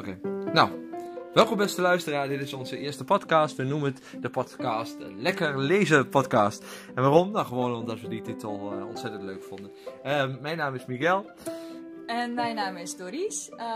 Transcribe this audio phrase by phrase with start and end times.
[0.00, 0.18] Oké.
[0.52, 0.70] Nou,
[1.34, 2.28] welkom beste luisteraar.
[2.28, 3.56] Dit is onze eerste podcast.
[3.56, 6.64] We noemen het de podcast Lekker Lezen Podcast.
[6.94, 7.30] En waarom?
[7.30, 9.70] Nou, gewoon omdat we die titel uh, ontzettend leuk vonden.
[10.06, 11.30] Uh, mijn naam is Miguel.
[12.06, 13.50] En mijn naam is Doris.
[13.56, 13.66] Uh,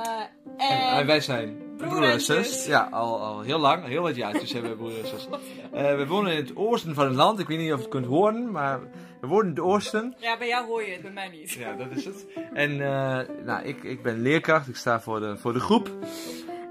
[0.57, 2.67] en, en, wij zijn broer en zus.
[2.67, 5.29] Ja, al, al heel lang, heel wat jaartjes hebben we broer en zus.
[5.99, 7.39] we wonen in het oosten van het land.
[7.39, 8.81] Ik weet niet of je het kunt horen, maar
[9.25, 10.15] we wonen in het oosten.
[10.19, 11.51] Ja, bij jou hoor je het, bij mij niet.
[11.51, 12.27] Ja, dat is het.
[12.53, 12.77] En
[13.45, 14.69] nou, ik, ik ben leerkracht.
[14.69, 15.91] Ik sta voor de, voor de groep.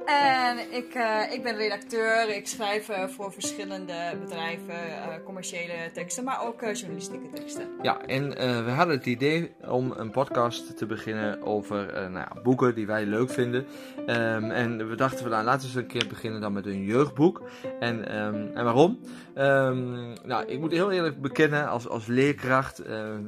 [0.05, 2.29] En ik, uh, ik ben redacteur.
[2.29, 7.67] Ik schrijf uh, voor verschillende bedrijven uh, commerciële teksten, maar ook journalistieke teksten.
[7.81, 8.29] Ja, en
[8.65, 13.05] we hadden het idee om een podcast te beginnen over nou ja, boeken die wij
[13.05, 13.65] leuk vinden.
[13.97, 17.41] Um, en we dachten, nou, laten we eens een keer beginnen dan met een jeugdboek.
[17.79, 18.99] En, um, en waarom?
[19.35, 22.81] Um, nou, ik moet heel eerlijk bekennen, als, als leerkracht,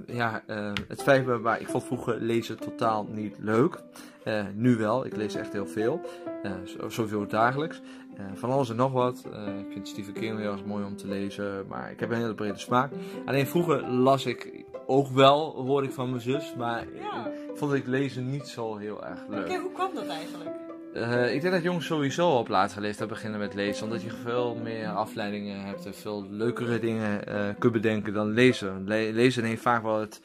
[0.05, 0.43] ja,
[0.87, 3.79] het feit maar ik vond vroeger lezen totaal niet leuk.
[4.27, 6.01] Uh, nu wel, ik lees echt heel veel.
[6.43, 6.51] Uh,
[6.87, 7.81] zoveel dagelijks.
[8.19, 9.25] Uh, van alles en nog wat.
[9.59, 11.67] ik vind Stephen King heel erg mooi om te lezen.
[11.67, 12.91] Maar ik heb een hele brede smaak.
[13.25, 16.55] Alleen vroeger las ik ook wel, hoorde ik van mijn zus.
[16.57, 17.31] Maar ja.
[17.53, 19.45] vond ik lezen niet zo heel erg leuk.
[19.45, 20.49] Oké, hoe kwam dat eigenlijk?
[20.95, 23.83] Uh, ik denk dat jongens sowieso op later leeftijd beginnen met lezen.
[23.83, 28.83] Omdat je veel meer afleidingen hebt en veel leukere dingen uh, kunt bedenken dan lezen.
[28.85, 30.21] Le lezen heeft vaak wel het,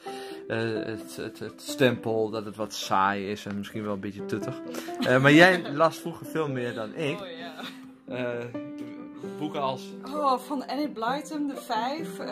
[0.47, 4.25] uh, het, het, het, stempel dat het wat saai is en misschien wel een beetje
[4.25, 4.61] tuttig.
[5.21, 7.19] maar jij las vroeger veel meer dan ik.
[7.19, 7.27] Oh,
[8.07, 8.69] ja
[9.37, 9.81] boeken als...
[10.13, 12.19] Oh, van Annie Blyton, de vijf.
[12.19, 12.27] Uh,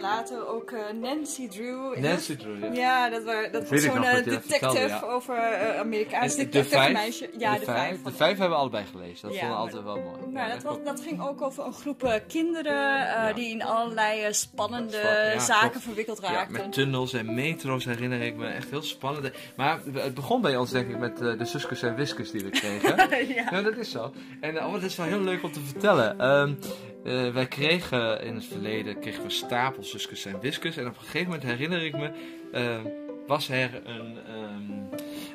[0.00, 1.98] later ook uh, Nancy Drew.
[1.98, 2.72] Nancy Drew, ja.
[2.72, 5.00] Ja, dat, was, dat was zo'n detective ja.
[5.00, 5.36] over
[5.78, 7.30] Amerikaans detective meisje.
[7.38, 8.02] Ja, de, de vijf.
[8.02, 9.28] De vijf hebben we allebei gelezen.
[9.28, 10.32] Dat ja, vonden we altijd wel mooi.
[10.32, 15.80] Nou, dat, was, dat ging ook over een groep kinderen die in allerlei spannende zaken
[15.80, 16.52] verwikkeld raakten.
[16.52, 18.46] met tunnels en metro's herinner ik me.
[18.46, 19.30] Echt heel spannend.
[19.56, 22.96] Maar het begon bij ons denk ik met de Suskes en Wiskes die we kregen.
[23.34, 23.62] ja.
[23.62, 24.12] dat is zo.
[24.40, 26.20] En oh, dat is wel heel leuk om te vertellen.
[26.32, 26.58] Um,
[27.04, 30.76] uh, wij kregen in het verleden kregen we stapels zuskus en wiskus.
[30.76, 32.10] En op een gegeven moment herinner ik me,
[32.54, 32.92] uh,
[33.26, 34.88] was er een, um,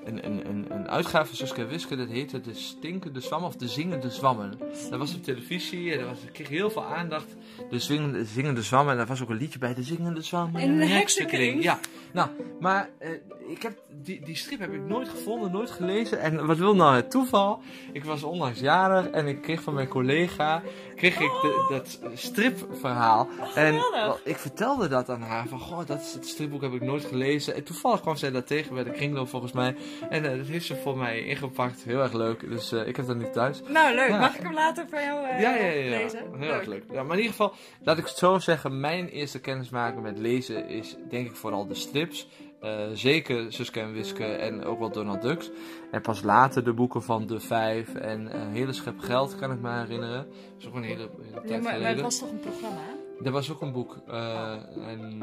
[0.06, 0.47] een, een,
[0.88, 1.96] een, uitgave van Suske en Wiske.
[1.96, 4.60] Dat heette De Stinkende Zwammen of De Zingende Zwammen.
[4.90, 7.36] Dat was op televisie en dat was, kreeg heel veel aandacht.
[7.70, 8.92] De zingende, zingende Zwammen.
[8.92, 9.74] En daar was ook een liedje bij.
[9.74, 10.62] De Zingende Zwammen.
[10.62, 11.64] In de heksenkring.
[11.64, 11.80] Ja,
[12.12, 13.10] nou, maar uh,
[13.48, 16.20] ik heb, die, die strip heb ik nooit gevonden, nooit gelezen.
[16.20, 17.62] En wat wil nou het toeval?
[17.92, 20.62] Ik was onlangs jarig en ik kreeg van mijn collega
[20.98, 23.28] kreeg ik de, dat stripverhaal.
[23.40, 23.82] Oh, en
[24.24, 25.48] ik vertelde dat aan haar.
[25.48, 27.56] Van, goh, dat, stripboek heb ik nooit gelezen.
[27.56, 29.76] En toevallig kwam zij dat tegen bij de kringloop volgens mij.
[30.10, 31.84] En uh, dat heeft ze voor mij ingepakt.
[31.84, 32.50] Heel erg leuk.
[32.50, 33.62] Dus uh, ik heb dat nu thuis.
[33.68, 34.10] Nou, leuk.
[34.10, 36.20] Mag ik hem later voor jou uh, ja, ja, ja, lezen?
[36.20, 36.50] Heel leuk.
[36.50, 36.84] erg leuk.
[36.92, 38.80] Ja, maar in ieder geval, laat ik het zo zeggen.
[38.80, 42.28] Mijn eerste kennismaking met lezen is denk ik vooral de strips.
[42.64, 45.50] Uh, zeker Suske en Wiske en ook wel Donald Ducks.
[45.92, 49.60] En pas later de boeken van De Vijf en een hele schep geld kan ik
[49.60, 50.28] me herinneren.
[50.28, 52.82] Dat is ook een hele, hele tijd ja, maar, maar het was toch een programma?
[53.24, 53.98] Er was ook een boek.
[54.10, 54.54] Uh,
[54.88, 55.22] en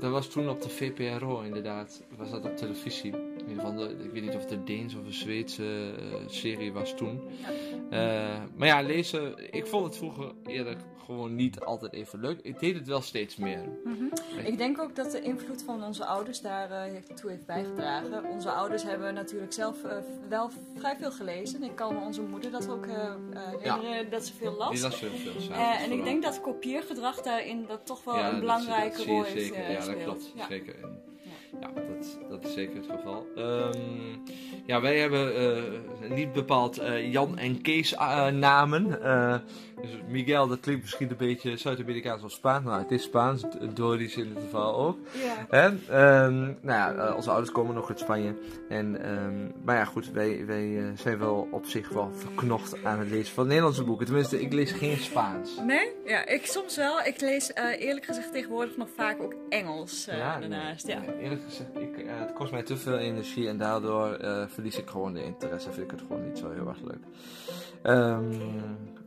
[0.00, 2.02] dat was toen op de VPRO inderdaad.
[2.16, 3.14] Was dat op televisie.
[3.54, 6.94] Geval, de, ik weet niet of het een Deens of een Zweedse uh, serie was
[6.96, 7.20] toen.
[7.90, 8.46] Ja.
[8.56, 9.52] maar ja, lezen.
[9.52, 12.38] Ik vond het vroeger eerlijk gewoon niet altijd even leuk.
[12.42, 13.62] Ik deed het wel steeds meer.
[13.84, 14.10] Mm -hmm.
[14.44, 18.24] Ik denk ook dat de invloed van onze ouders daar uh, toe heeft bijgedragen.
[18.24, 19.76] Onze ouders hebben natuurlijk zelf
[20.28, 21.62] wel vrij veel gelezen.
[21.62, 22.86] Ik kan onze moeder dat ook
[23.58, 24.10] herinneren ja.
[24.10, 24.70] dat ze veel las.
[24.70, 28.40] Die las veel, veel En ik denk dat kopieergedrag daarin dat toch wel ja, een
[28.40, 29.70] belangrijke rol heeft zeker.
[29.70, 30.32] Ja, dat klopt.
[30.48, 30.74] Zeker.
[31.60, 33.26] Ja, dat, dat is zeker het geval.
[33.36, 34.22] Um,
[34.66, 38.98] ja, wij hebben uh, niet bepaald uh, Jan en Kees uh, namen.
[39.82, 42.64] Dus Miguel, dat klinkt misschien een beetje Zuid-Amerikaans of Spaans.
[42.64, 43.44] Nou, het is Spaans.
[43.74, 44.98] Doris in het geval ook.
[45.12, 45.46] Ja.
[45.48, 48.34] En, um, nou ja, onze ouders komen nog uit Spanje.
[48.68, 53.10] En, um, maar ja, goed, wij, wij zijn wel op zich wel verknocht aan het
[53.10, 54.06] lezen van Nederlandse boeken.
[54.06, 55.60] Tenminste, ik lees geen Spaans.
[55.66, 55.92] Nee?
[56.04, 57.00] Ja, ik soms wel.
[57.00, 60.86] Ik lees eerlijk gezegd tegenwoordig nog vaak ook Engels ja, daarnaast.
[60.86, 61.12] Nee, ja.
[61.12, 64.18] Eerlijk gezegd, ik, het kost mij te veel energie en daardoor
[64.48, 65.72] verlies ik gewoon de interesse.
[65.72, 67.00] Vind ik het gewoon niet zo heel erg leuk.
[67.82, 68.40] Um,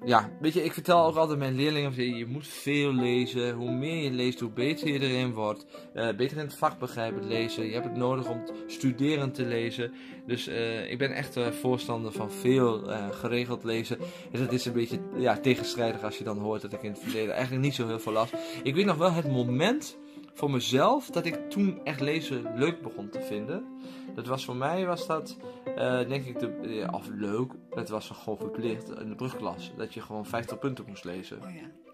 [0.05, 3.53] ja, weet je, ik vertel ook altijd mijn leerlingen: je moet veel lezen.
[3.53, 5.65] Hoe meer je leest, hoe beter je erin wordt.
[5.95, 7.65] Uh, beter in het vak begrijpen lezen.
[7.65, 9.93] Je hebt het nodig om studerend te lezen.
[10.25, 13.97] Dus uh, ik ben echt uh, voorstander van veel geregeld lezen.
[14.31, 16.99] En dat is een beetje ja, tegenstrijdig als je dan hoort dat ik in het
[16.99, 18.29] verleden eigenlijk niet zo heel veel las.
[18.63, 19.97] Ik weet nog wel het moment
[20.33, 23.74] voor mezelf dat ik toen echt lezen leuk begon te vinden.
[24.13, 25.37] Dat was voor mij, was dat,
[25.67, 29.71] uh, denk ik, de, of leuk, het was gewoon verplicht in de brugklas.
[29.77, 31.37] Dat je gewoon 50 punten moest lezen.
[31.43, 31.85] Oh ja.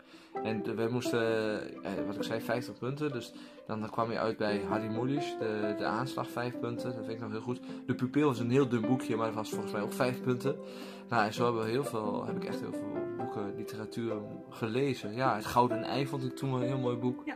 [0.43, 1.23] En we moesten,
[1.83, 3.11] eh, wat ik zei, 50 punten.
[3.11, 3.33] Dus
[3.67, 6.95] dan kwam je uit bij Harry Mulisch, de, de aanslag, 5 punten.
[6.95, 7.59] Dat vind ik nog heel goed.
[7.85, 10.55] De pupil was een heel dun boekje, maar dat was volgens mij ook 5 punten.
[11.09, 14.13] Nou, en zo hebben we heel veel, heb ik echt heel veel boeken, literatuur
[14.49, 15.13] gelezen.
[15.13, 17.21] Ja, Het Gouden Ei vond ik toen een heel mooi boek.
[17.25, 17.35] Ja.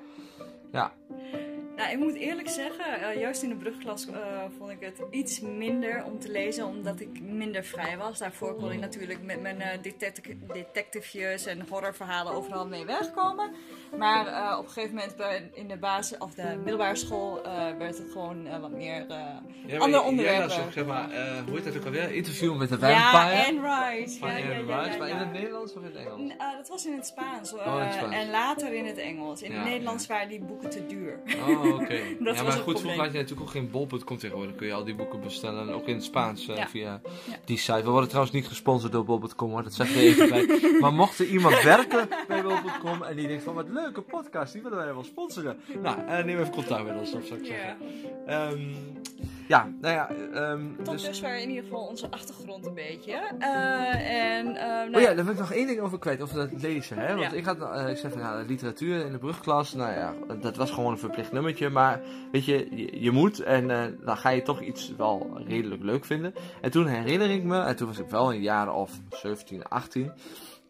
[0.71, 0.93] Ja,
[1.75, 4.17] Nou, ik moet eerlijk zeggen, eh, juist in de brugklas eh,
[4.57, 8.19] vond ik het iets minder om te lezen, omdat ik minder vrij was.
[8.19, 13.51] Daarvoor kon ik natuurlijk met mijn uh, detective, detectivejes en horrorverhalen overal mee wegkomen.
[13.97, 17.41] Maar op een gegeven moment bij, in de basis of de middelbare school
[17.77, 19.05] werd het gewoon wat meer
[19.67, 20.71] Ja, andere onderwerpen.
[20.73, 21.09] zeg maar,
[21.45, 22.11] hoe heet dat ook alweer?
[22.13, 23.45] Interview met de ja, vampire.
[23.47, 24.19] Anne Rice.
[24.19, 25.19] Van Ja, ja, Anne ja, Rice, ja, maar in ja.
[25.23, 26.21] het Nederlands of in het Engels?
[26.21, 27.53] N- dat was in het Spaans.
[27.53, 28.15] Oh, in het Spaans.
[28.15, 29.41] En later in het Engels.
[29.41, 31.19] In Ja, het Nederlands waren die boeken te duur.
[31.47, 31.99] Oh, oké.
[32.23, 34.55] Dat ja, maar goed, vroeger had je natuurlijk ook geen bol.com tegenwoordig.
[34.55, 36.67] kun je al die boeken bestellen, ook in het Spaans eh, Ja.
[36.67, 37.37] via Ja.
[37.45, 37.83] die site.
[37.83, 40.59] We worden trouwens niet gesponsord door bol.com hoor, dat zeg ik er even bij.
[40.81, 44.61] Maar mocht er iemand werken bij bol.com en die denkt van wat leuke podcast, die
[44.61, 45.57] willen wij wel sponsoren.
[45.81, 47.77] Nou, eh, neem even contact met ons, of zou ik zeggen.
[48.25, 48.59] Ehm,
[49.47, 51.03] ja, nou ja, ehm, Tot dus...
[51.03, 53.11] dusver in ieder geval onze achtergrond een beetje.
[53.39, 56.35] Eh, en, eh, nou, Oh ja, daar wil ik nog één ding over kwijt, over
[56.35, 56.97] dat lezen.
[56.97, 57.15] Hè?
[57.15, 57.37] Want Ja.
[57.37, 60.91] ik had, eh, ik van ja, literatuur in de brugklas, nou ja, dat was gewoon
[60.91, 61.69] een verplicht nummertje.
[61.69, 62.01] Maar
[62.31, 63.67] weet je, je, je moet en
[64.05, 66.33] dan ga je toch iets wel redelijk leuk vinden.
[66.61, 70.11] En toen herinner ik me, en toen was ik wel een jaar of 17, 18,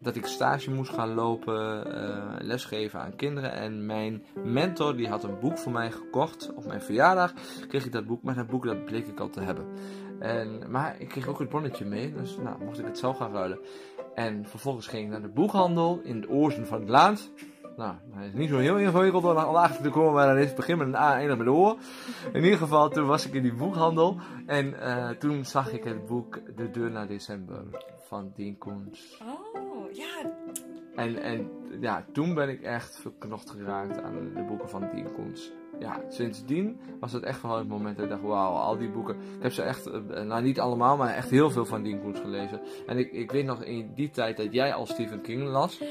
[0.06, 3.52] dat ik stage moest gaan lopen, eh, lesgeven aan kinderen.
[3.52, 6.54] En mijn mentor die had een boek voor mij gekocht.
[6.56, 7.34] Op mijn verjaardag
[7.68, 9.66] kreeg ik dat boek, maar dat boek dat bleek ik al te hebben.
[10.20, 13.34] En, maar ik kreeg ook het bonnetje mee, dus nou, mocht ik het zelf gaan
[13.34, 13.60] ruilen.
[14.16, 17.32] En vervolgens ging ik naar de boekhandel in de oosten van het land.
[17.78, 20.46] Nou, hij is niet zo heel ingewikkeld om om achter te komen, maar dan is
[20.46, 21.78] het begin met een A en eindigt met een O.
[22.34, 24.18] In ieder geval, toen was ik in die boekhandel.
[24.46, 27.64] En eh, toen zag ik het boek De Deur naar December
[28.06, 29.22] van Dean Koens.
[29.22, 30.32] Oh, ja.
[30.96, 31.50] En, en
[31.80, 35.52] ja, toen ben ik echt verknocht geraakt aan de boeken van Dean Koens.
[35.80, 39.16] Ja, sindsdien was het echt wel het moment dat ik dacht, wauw, al die boeken.
[39.16, 42.20] Ik heb ze echt, eh, nou niet allemaal, maar echt heel veel van Dean Koens
[42.20, 42.62] gelezen.
[42.88, 45.84] En ik, ik weet nog in die tijd dat jij al Stephen King las.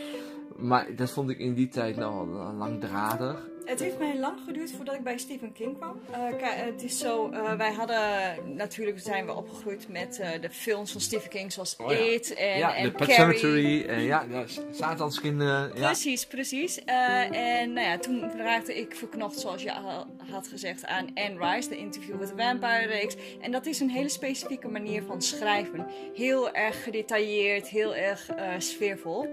[0.56, 3.49] Maar dat vond ik in die tijd nou langdradig.
[3.64, 6.00] Het heeft mij lang geduurd voordat ik bij Stephen King kwam.
[6.11, 11.00] Kijk, het is zo, eh, wij hadden, natuurlijk zijn we opgegroeid met de films van
[11.00, 11.99] Stephen King zoals Oh ja.
[11.99, 13.11] It en, ja, en Pet.
[13.11, 13.84] Cemetery.
[13.84, 15.70] En ja, ja, Satanskinderen.
[15.75, 15.87] Ja.
[15.87, 16.84] Precies, precies.
[16.84, 21.69] En nou ja, toen raakte ik verknocht, zoals je al had gezegd, aan Anne Rice,
[21.69, 23.17] de Interview with the Vampire reeks.
[23.40, 25.87] En dat is een hele specifieke manier van schrijven.
[26.14, 29.28] Heel erg gedetailleerd, heel erg sfeervol.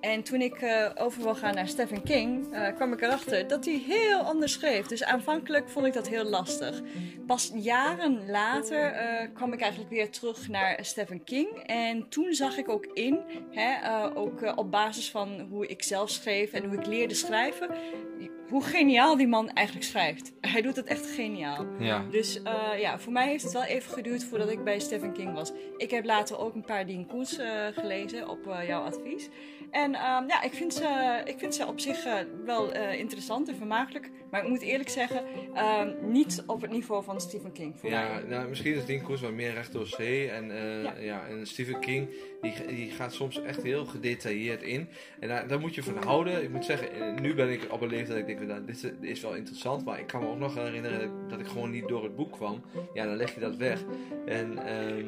[0.00, 3.64] En toen ik eh, over wil gaan naar Stephen King, eh, kwam ik erachter dat
[3.64, 4.86] hij heel anders schreef.
[4.86, 6.80] Dus aanvankelijk vond ik dat heel lastig.
[7.26, 11.48] Pas jaren later eh, kwam ik eigenlijk weer terug naar Stephen King.
[11.66, 13.20] En toen zag ik ook in,
[13.50, 13.74] hè,
[14.14, 17.68] ook op basis van hoe ik zelf schreef en hoe ik leerde schrijven,
[18.50, 20.32] hoe geniaal die man eigenlijk schrijft.
[20.40, 21.66] Hij doet het echt geniaal.
[21.78, 22.04] Ja.
[22.10, 25.34] Dus eh, ja, voor mij heeft het wel even geduurd voordat ik bij Stephen King
[25.34, 25.52] was.
[25.76, 29.28] Ik heb later ook een paar Dean Koens eh, gelezen op eh, jouw advies.
[29.70, 32.04] En ehm, ja, ik vind, ze, ik vind ze op zich
[32.44, 34.10] wel interessant en vermakelijk.
[34.30, 35.22] Maar ik moet eerlijk zeggen,
[35.54, 37.74] ehm, niet op het niveau van Stephen King.
[37.78, 38.22] Voor Ja, mij.
[38.28, 40.30] nou, misschien is Dean Koens wat meer recht door zee.
[40.30, 40.94] En, eh, Ja.
[40.98, 41.26] ja.
[41.28, 42.08] en Stephen King,
[42.40, 44.88] die, die gaat soms echt heel gedetailleerd in.
[45.20, 46.42] En daar, daar moet je van houden.
[46.42, 48.92] Ik moet zeggen, eh, nu ben ik op een leeftijd dat ik denk, nou, dit
[49.00, 49.84] is- wel interessant.
[49.84, 52.16] Maar ik kan me ook nog herinneren dat ik, dat ik gewoon niet door het
[52.16, 52.62] boek kwam.
[52.94, 53.80] Ja, dan leg je dat weg.
[54.26, 55.04] En ehm,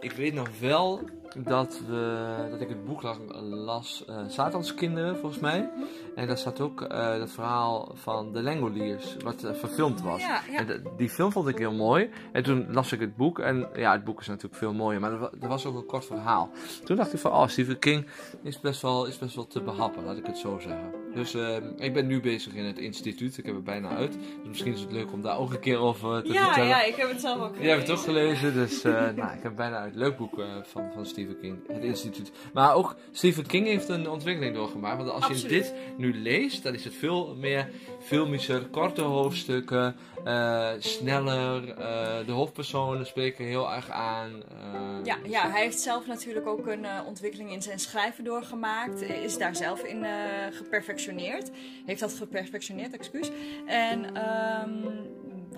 [0.00, 1.00] ik weet nog wel
[1.36, 5.70] dat, we, dat ik het boek las, las eh, Satanskinderen, volgens mij.
[6.14, 10.20] En daar staat ook eh dat verhaal van de Langoliers, wat eh, verfilmd was.
[10.20, 10.58] Ja, ja.
[10.58, 12.10] En die film vond ik heel mooi.
[12.32, 13.38] En toen las ik het boek.
[13.38, 15.00] En ja, het boek is natuurlijk veel mooier.
[15.00, 16.50] Maar er, er was ook een kort verhaal.
[16.84, 18.06] Toen dacht ik van, oh, Stephen King
[18.42, 20.92] is best wel, is best wel te behappen, laat ik het zo zeggen.
[21.14, 23.38] Dus eh, ik ben nu bezig in het instituut.
[23.38, 24.12] Ik heb het bijna uit.
[24.12, 26.68] Dus misschien is het leuk om daar ook een keer over te ja, vertellen.
[26.68, 29.42] ja, ik heb het zelf ook Jij hebt het ook gelezen, dus eh, nou, ik
[29.42, 29.94] heb bijna uit.
[29.94, 32.30] Leuk boek eh, van, van Stephen King, het instituut.
[32.52, 34.96] Maar ook Stephen King heeft een ontwikkeling doorgemaakt.
[34.96, 35.42] Want als Absoluut.
[35.42, 37.70] je dit nu leest, dan is het veel meer
[38.08, 41.68] filmischer, korte hoofdstukken, eh, sneller.
[41.78, 44.30] eh, de hoofdpersonen spreken heel erg aan.
[44.48, 49.02] eh, Ja, dus ja, hij heeft zelf natuurlijk ook een ontwikkeling in zijn schrijven doorgemaakt.
[49.02, 50.06] Is daar zelf in
[50.52, 51.50] geperfectioneerd.
[51.86, 53.30] Heeft dat geperfectioneerd, excuus.
[53.66, 54.70] En ehm,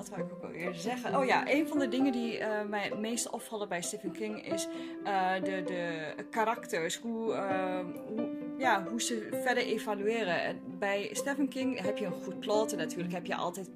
[0.01, 1.17] wat wou ik ook al eerder zeggen?
[1.19, 4.53] Oh ja, een van de dingen die eh, mij het meest opvallen bij Stephen King
[4.53, 4.69] is
[5.05, 6.97] eh, de, de karakters.
[6.97, 8.29] Hoe, eh, hoe,
[8.59, 10.43] ja, hoe ze verder evalueren.
[10.43, 12.73] En Bij Stephen King heb je een goed plot.
[12.73, 13.71] En natuurlijk heb je altijd,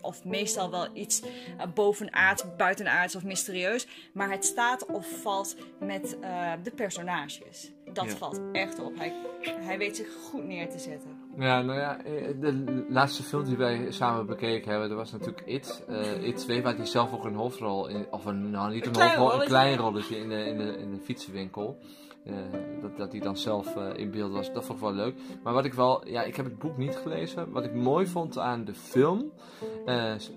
[0.00, 3.86] of meestal wel iets eh, bovenaards, buitenaards of mysterieus.
[4.12, 6.16] Maar het staat of valt met
[6.62, 7.72] de personages.
[7.92, 8.16] dat Ja.
[8.16, 8.96] valt echt op.
[8.98, 9.12] Hij,
[9.60, 11.21] hij weet zich goed neer te zetten.
[11.38, 15.42] Ja, nou ja, eh, de laatste film die wij samen bekeken hebben, dat was natuurlijk
[15.46, 15.84] It.
[15.88, 18.94] eh It 2, waar hij zelf ook een hoofdrol in, of een, nou niet een,
[18.94, 21.78] Een hoofdrol, een klein rolletje in de, in de, in de fietsenwinkel.
[22.24, 22.34] Eh,
[22.80, 25.14] dat, dat hij dan zelf in beeld was, dat vond ik wel leuk.
[25.42, 27.52] Maar wat ik wel, ja, ik heb het boek niet gelezen.
[27.52, 29.32] Wat ik mooi vond aan de film,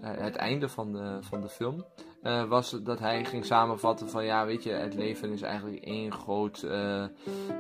[0.01, 1.85] het einde van de, van de film,
[2.25, 6.11] eh, was dat hij ging samenvatten van ja, weet je, het leven is eigenlijk één
[6.11, 7.03] groot eh,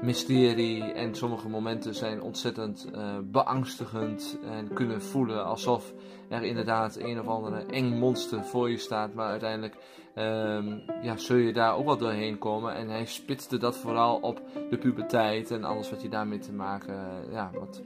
[0.01, 0.83] mysterie.
[0.83, 5.93] En sommige momenten zijn ontzettend eh, beangstigend en kunnen voelen alsof
[6.29, 9.13] er inderdaad een of andere eng monster voor je staat.
[9.13, 9.75] Maar uiteindelijk
[10.15, 12.75] ehm, ja, zul je daar ook wel doorheen komen.
[12.75, 16.95] En hij spitste dat vooral op de puberteit en alles wat je daarmee te maken,
[17.31, 17.81] ja, wat,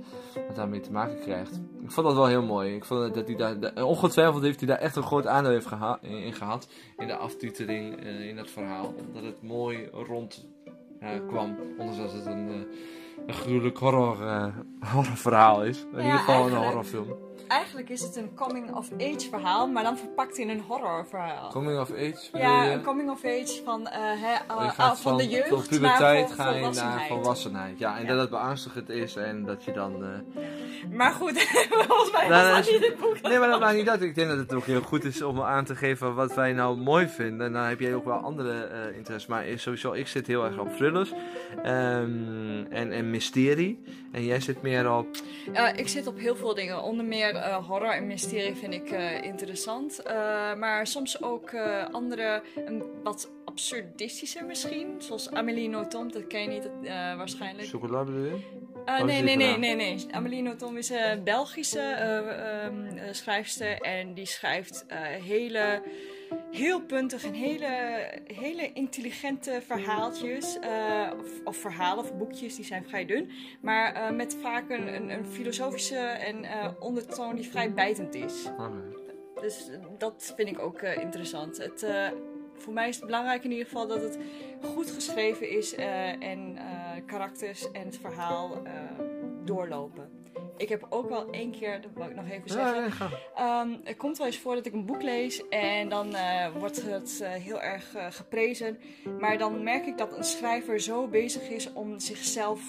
[0.47, 1.59] wat daarmee te maken krijgt.
[1.83, 2.75] Ik vond dat wel heel mooi.
[2.75, 5.99] Ik vond dat hij daar, ongetwijfeld heeft hij daar echt een groot aandeel heeft geha-
[6.01, 6.67] in, in gehad.
[6.97, 8.93] In de aftiteling, eh, in dat verhaal.
[9.07, 10.47] Omdat het mooi rond
[10.99, 11.55] eh, kwam.
[11.77, 12.55] Ondanks dat het een, eh,
[13.27, 14.45] een gruwelijk horror, eh,
[14.93, 15.81] horrorverhaal is.
[15.81, 17.07] In Ja, ieder geval een horrorfilm.
[17.49, 21.49] Eigenlijk is het een coming-of-age verhaal, maar dan verpakt in een horrorverhaal.
[21.51, 22.27] Coming of age?
[22.31, 22.71] bedoel Ja, je?
[22.71, 26.69] een coming-of-age van, eh, hè, Je eh, van, de jeugd van naar puberteit ga je
[26.73, 27.79] naar volwassenheid.
[27.79, 28.07] Ja, en Ja.
[28.09, 30.03] dat het beangstigend is en dat je dan...
[30.03, 30.41] eh,
[30.91, 31.41] Maar goed,
[31.87, 33.21] volgens mij Nou, was dat dat is- niet het boek.
[33.21, 34.01] Nee, maar dat maakt niet uit.
[34.01, 36.77] Ik denk dat het ook heel goed is om aan te geven wat wij nou
[36.77, 37.47] mooi vinden.
[37.47, 39.27] En dan heb jij ook wel andere eh interesses.
[39.29, 41.11] Maar sowieso, ik zit heel erg op thrillers
[41.63, 43.83] ehm, en, en mysterie.
[44.11, 45.07] En jij zit meer op...
[45.75, 46.81] Ik zit op heel veel dingen.
[46.81, 49.99] Onder meer eh, horror en mysterie vind ik eh, interessant.
[50.01, 50.13] Eh,
[50.55, 52.41] maar soms ook eh, andere,
[53.03, 54.95] wat absurdistische misschien.
[54.97, 57.67] Zoals Amélie Nothomb, dat ken je niet eh, waarschijnlijk.
[57.67, 58.31] Chocolade bedoel je?
[58.85, 60.05] Eh, Oh, nee, nee, nee, nee, nee.
[60.11, 62.17] Amélie Nothomb is een Belgische eh,
[62.65, 63.77] ehm, eh, schrijfster.
[63.81, 65.81] En die schrijft eh, hele,
[66.51, 70.59] heel puntig en hele, hele intelligente verhaaltjes.
[70.59, 73.29] eh, of, of verhalen of boekjes, die zijn vrij dun.
[73.61, 78.45] Maar eh, met vaak een, een, een filosofische en eh, ondertoon die vrij bijtend is.
[78.57, 78.97] Oké.
[79.41, 81.57] Dus dat vind ik ook interessant.
[81.57, 81.85] Het,
[82.53, 84.17] voor mij is het belangrijk in ieder geval dat het
[84.61, 86.57] goed geschreven is en
[87.05, 88.61] karakters en het verhaal
[89.45, 90.18] doorlopen.
[90.57, 92.81] Ik heb ook wel één keer, dat wil ik nog even Ja, zeggen.
[92.81, 93.09] nee, ga.
[93.35, 96.83] Ehm, het komt wel eens voor dat ik een boek lees en dan eh, wordt
[96.83, 98.79] het eh, heel erg eh, geprezen.
[99.19, 102.61] Maar dan merk ik dat een schrijver zo bezig is om zichzelf,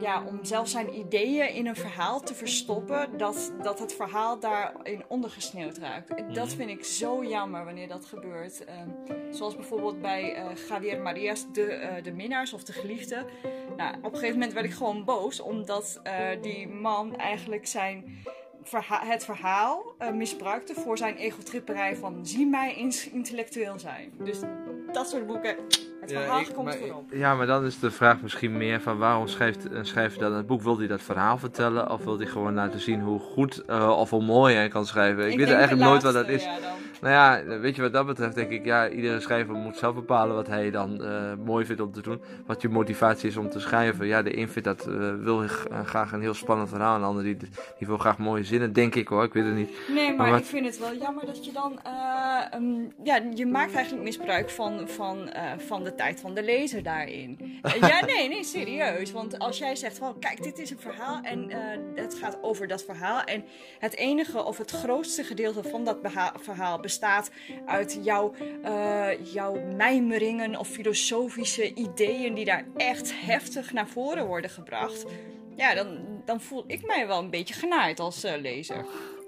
[0.00, 5.04] ja, om zelf zijn ideeën in een verhaal te verstoppen, dat, dat het verhaal daarin
[5.08, 6.08] ondergesneeuwd raakt.
[6.34, 6.56] Dat Mhm.
[6.56, 8.64] vind ik zo jammer wanneer dat gebeurt.
[8.64, 8.88] Ehm,
[9.30, 13.24] zoals bijvoorbeeld bij eh, Javier Marias, de, eh, de minnaars of de geliefde.
[13.76, 18.18] Nou, op een gegeven moment werd ik gewoon boos, omdat eh, die man eigenlijk zijn
[18.62, 22.74] verha- het verhaal misbruikte voor zijn egotripperij van zie mij
[23.12, 24.12] intellectueel zijn.
[24.18, 24.38] Dus
[24.92, 25.56] dat soort boeken,
[26.02, 27.04] het Ja, verhaal ik- komt maar- voorop.
[27.12, 30.46] Ja, maar dan is de vraag misschien meer van waarom schrijft een schrijver dan het
[30.46, 30.62] boek?
[30.62, 34.10] Wil hij dat verhaal vertellen of wil hij gewoon laten zien hoe goed eh, of
[34.10, 35.30] hoe mooi hij kan schrijven?
[35.30, 36.44] Ik, weet eigenlijk nooit wat dat is.
[36.44, 36.70] ja, dan.
[37.02, 40.34] Nou ja, weet je wat dat betreft denk ik, ja, iedere schrijver moet zelf bepalen
[40.34, 42.22] wat hij dan eh, mooi vindt om te doen.
[42.46, 44.06] Wat je motivatie is om te schrijven.
[44.06, 45.48] Ja, de een vindt dat, eh, wil eh,
[45.84, 47.36] graag een heel spannend verhaal en de ander die,
[47.78, 49.70] die wil graag mooie zinnen, denk ik hoor, ik weet het niet.
[49.88, 51.80] Nee, maar, Maar wat- ik vind het wel jammer dat je dan.
[51.82, 51.92] eh,
[52.50, 52.64] ehm,
[53.02, 57.38] ja, je maakt eigenlijk misbruik van, van, van de tijd van de lezer daarin.
[57.80, 59.12] Ja, nee, nee, serieus.
[59.12, 61.50] Want als jij zegt van kijk, dit is een verhaal en
[61.94, 63.22] het gaat over dat verhaal.
[63.22, 63.44] En
[63.78, 65.98] het enige of het grootste gedeelte van dat
[66.40, 66.90] verhaal bestaat
[67.66, 74.50] uit jouw, eh, jouw mijmeringen of filosofische ideeën die daar echt heftig naar voren worden
[74.50, 75.04] gebracht.
[75.56, 78.84] Ja, dan, dan voel ik mij wel een beetje genaaid als eh, lezer.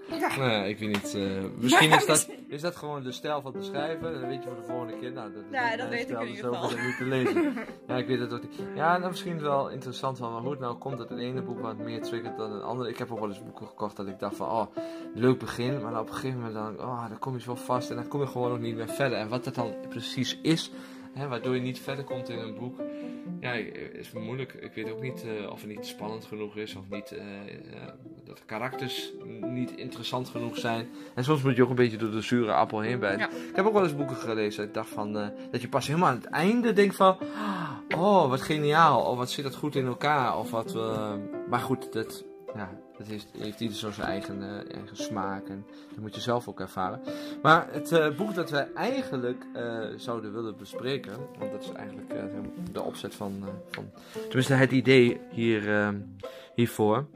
[0.09, 1.15] Nou ja, ik weet niet.
[1.15, 1.23] eh,
[1.63, 4.13] misschien is dat, is dat gewoon de stijl van de schrijver.
[4.13, 5.13] Dan weet je voor de volgende keer.
[5.13, 6.69] Nou, dat, is Ja, dat mijn weet ik in ieder geval.
[6.69, 7.55] dat niet te lezen.
[7.89, 8.61] ja, ik weet het ook niet.
[8.75, 11.61] Ja, nou, misschien wel interessant van maar hoe het nou komt dat het ene boek
[11.61, 12.89] wat meer triggert dan het andere.
[12.89, 14.67] Ik heb ook wel eens boeken gekocht dat ik dacht van, oh,
[15.15, 15.83] leuk begin.
[15.83, 18.21] Maar op een gegeven moment dan, oh, dan kom je zo vast en dan kom
[18.21, 19.19] je gewoon ook niet meer verder.
[19.19, 20.71] En wat dat dan precies is,
[21.15, 22.81] hè, waardoor je niet verder komt in een boek.
[23.45, 23.53] Ja,
[23.93, 24.53] is moeilijk.
[24.53, 27.89] Ik weet ook niet eh, of het niet spannend genoeg is of niet, eh, eh,
[28.25, 30.89] dat de karakters niet interessant genoeg zijn.
[31.15, 33.29] En soms moet je ook een beetje door de zure appel heen bijten.
[33.31, 33.49] Ja.
[33.49, 34.59] Ik heb ook wel eens boeken gelezen.
[34.59, 35.13] dat Ik dacht van,
[35.51, 37.19] dat je pas helemaal aan het einde denkt van,
[37.97, 39.03] oh, wat geniaal.
[39.05, 40.39] Of wat zit dat goed in elkaar.
[40.39, 40.75] Of wat,
[41.49, 42.25] maar goed, dat,
[42.55, 45.49] ja, dat heeft, heeft ieder zo zijn eigen, eh, eigen smaak.
[45.49, 47.01] En dat moet je zelf ook ervaren.
[47.43, 52.13] Maar het eh, boek dat wij eigenlijk eh, zouden willen bespreken, want dat is eigenlijk
[52.73, 55.89] de opzet van, van tenminste het idee hier, eh,
[56.55, 57.07] hiervoor,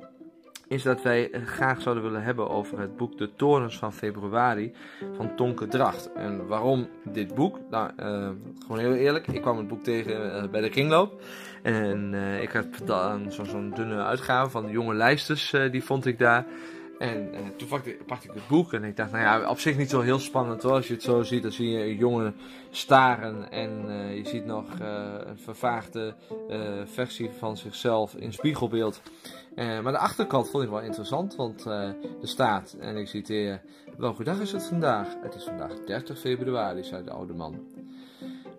[0.68, 4.72] is dat wij graag zouden willen hebben over het boek De Torens van Februari
[5.16, 6.12] van Tonke Dracht.
[6.12, 7.58] En waarom dit boek?
[7.70, 8.30] Nou, uh,
[8.62, 11.20] gewoon heel eerlijk, ik kwam het boek tegen uh, bij de kringloop.
[11.62, 16.18] En uh, ik had dan zo'n dunne uitgave van de jonge lijsters, die vond ik
[16.18, 16.46] daar.
[16.98, 19.76] En uh, toen pakte, pakte, ik het boek en ik dacht, nou ja, op zich
[19.76, 20.72] niet zo heel spannend hoor.
[20.72, 22.34] Als je het zo ziet, dan zie je een jongen
[22.70, 23.70] staren en
[24.14, 26.14] je ziet nog een vervaagde
[26.84, 29.02] versie van zichzelf in spiegelbeeld.
[29.56, 33.60] maar de achterkant vond ik wel interessant, want er staat, en ik citeer,
[33.96, 35.08] welke dag is het vandaag?
[35.22, 37.77] Het is vandaag 30 februari, zei de oude man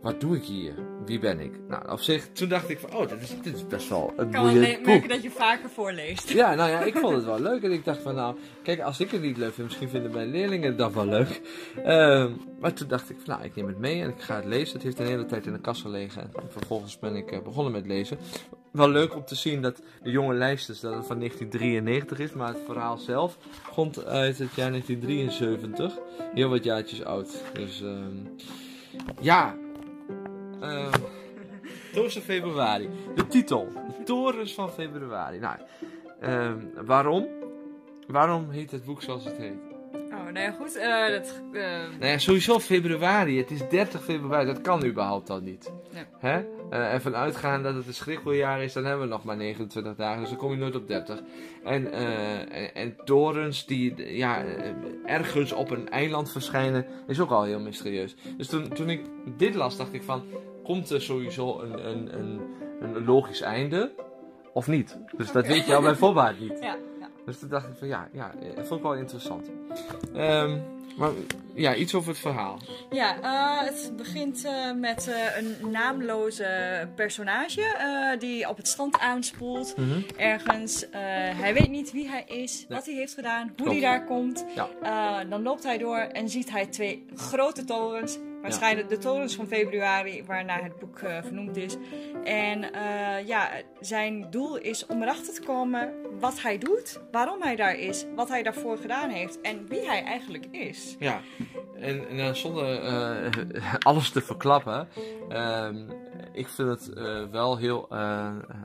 [0.01, 0.73] wat doe ik hier?
[1.05, 1.51] Wie ben ik?
[1.67, 4.29] Nou, op zich, toen dacht ik van, oh, dit is, dit is best wel een
[4.29, 4.85] kan boeiend boek.
[4.85, 6.29] merken dat je vaker voorleest.
[6.29, 7.63] Ja, nou ja, ik vond het wel leuk.
[7.63, 10.31] En ik dacht van, nou, kijk, als ik het niet leuk vind, misschien vinden mijn
[10.31, 11.41] leerlingen dat wel leuk.
[11.77, 12.25] Uh,
[12.59, 14.73] maar toen dacht ik van, nou, ik neem het mee en ik ga het lezen.
[14.73, 16.21] Het heeft een hele tijd in de kast gelegen.
[16.21, 18.17] En vervolgens ben ik uh, begonnen met lezen.
[18.71, 22.33] Wel leuk om te zien dat de jonge lijsters, dat het van 1993 is.
[22.33, 23.37] Maar het verhaal zelf
[23.73, 25.93] komt uit het jaar 1973.
[26.33, 27.43] Heel wat jaartjes oud.
[27.53, 27.89] Dus, uh,
[29.19, 29.55] ja...
[30.61, 30.93] Uh,
[31.93, 32.89] Torens van februari.
[33.15, 33.67] De titel.
[33.97, 35.39] De torens van februari.
[35.39, 35.57] Nou,
[36.21, 36.51] uh,
[36.85, 37.27] waarom?
[38.07, 39.57] Waarom heet het boek zoals het heet?
[39.93, 40.77] Oh, nou ja, goed.
[40.77, 41.61] Uh, dat, uh...
[41.99, 43.37] Nou ja, sowieso februari.
[43.37, 44.45] Het is 30 februari.
[44.45, 45.71] Dat kan überhaupt al niet.
[45.91, 46.05] Ja.
[46.19, 46.45] Hè?
[46.71, 50.19] Uh, en vanuitgaan dat het een schrikkeljaar is, dan hebben we nog maar 29 dagen.
[50.19, 51.21] Dus dan kom je nooit op 30.
[51.63, 54.43] En, en, en, torens die ja,
[55.05, 58.15] ergens op een eiland verschijnen, is ook al heel mysterieus.
[58.37, 59.01] Dus toen, toen ik
[59.37, 60.23] dit las, dacht ik van
[60.63, 62.41] komt er sowieso een, een, een,
[62.81, 63.91] een logisch einde
[64.53, 64.97] of niet.
[65.17, 66.59] Dus dat weet je al bij voorbaat niet.
[66.69, 67.09] Ja, ja.
[67.25, 69.49] Dus toen dacht ik van ja, ja, dat vond ik wel interessant.
[70.15, 70.61] Um,
[70.99, 71.11] maar
[71.53, 72.59] ja, iets over het verhaal.
[72.89, 79.77] Ja, uh, het begint uh, met uh, een naamloze personage die op het strand aanspoelt.
[79.77, 80.05] Mm -hmm.
[80.17, 80.85] Ergens.
[81.35, 84.45] hij weet niet wie hij is, wat hij heeft gedaan, hoe hij daar komt.
[84.55, 85.23] Ja.
[85.23, 90.23] dan loopt hij door en ziet hij twee grote torens Waarschijnlijk de torens van februari,
[90.25, 91.77] waarna het boek uh, vernoemd is.
[92.23, 97.55] En uh, ja, zijn doel is om erachter te komen wat hij doet, waarom hij
[97.55, 100.95] daar is, wat hij daarvoor gedaan heeft en wie hij eigenlijk is.
[100.99, 101.21] Ja,
[101.75, 104.87] en, en zonder uh, alles te verklappen,
[105.29, 105.77] ehm,
[106.33, 106.93] ik vind het
[107.31, 107.87] wel heel,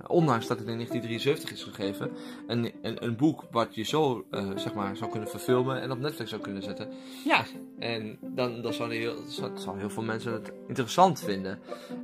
[0.07, 2.11] ondanks dat het in 1973 is gegeven,
[2.47, 6.31] een, een, een boek wat je zo zeg maar, zou kunnen verfilmen en op Netflix
[6.31, 6.89] zou kunnen zetten.
[7.25, 7.45] Ja.
[7.79, 11.59] En dan, dan zou, heel, zou heel veel mensen het interessant vinden.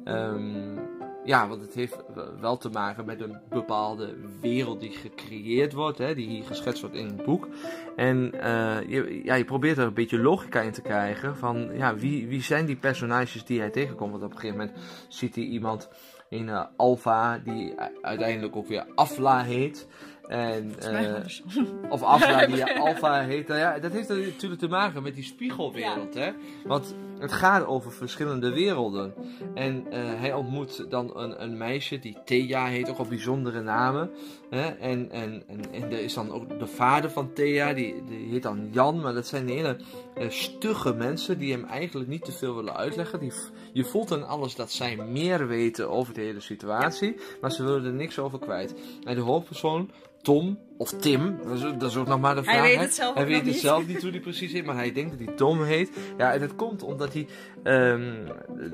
[0.05, 0.79] Um,
[1.25, 1.97] ja, want het heeft
[2.41, 6.97] wel te maken met een bepaalde wereld die gecreëerd wordt, hè, die hier geschetst wordt
[6.97, 7.49] in het boek.
[7.97, 11.95] En uh, je, ja, je probeert er een beetje logica in te krijgen van ja,
[11.95, 14.11] wie, wie zijn die personages die hij tegenkomt.
[14.11, 15.89] Want op een gegeven moment ziet hij iemand
[16.29, 19.87] in uh, Alpha die uiteindelijk ook weer Afla heet.
[20.29, 23.49] En, uh, of Afla die Alpha heet.
[23.49, 26.15] Nou ja, dat heeft natuurlijk te maken met die spiegelwereld.
[26.15, 26.31] Hè?
[26.65, 29.15] Want het gaat over verschillende werelden.
[29.55, 34.11] En uh, hij ontmoet dan een, een, meisje die Thea heet, ook al bijzondere namen.
[34.51, 34.67] Hè?
[34.67, 38.43] En, en, en, en er is dan ook de vader van Thea, die, die heet
[38.43, 39.01] dan Jan.
[39.01, 39.77] Maar dat zijn hele
[40.19, 43.21] uh, stugge mensen die hem eigenlijk niet te veel willen uitleggen.
[43.21, 43.33] Die,
[43.73, 47.85] je voelt dan alles dat zij meer weten over de hele situatie, maar ze willen
[47.85, 48.75] er niks over kwijt.
[49.05, 49.91] En de hoofdpersoon
[50.23, 51.39] Tom of Tim,
[51.79, 52.57] dat is, ook nog maar de vraag.
[52.57, 53.61] Hij weet het zelf, hij weet het niet.
[53.61, 55.91] zelf niet hoe hij precies heet, maar hij denkt dat hij Tom heet.
[56.19, 57.27] Ja, en dat komt omdat hij,
[57.65, 58.27] um,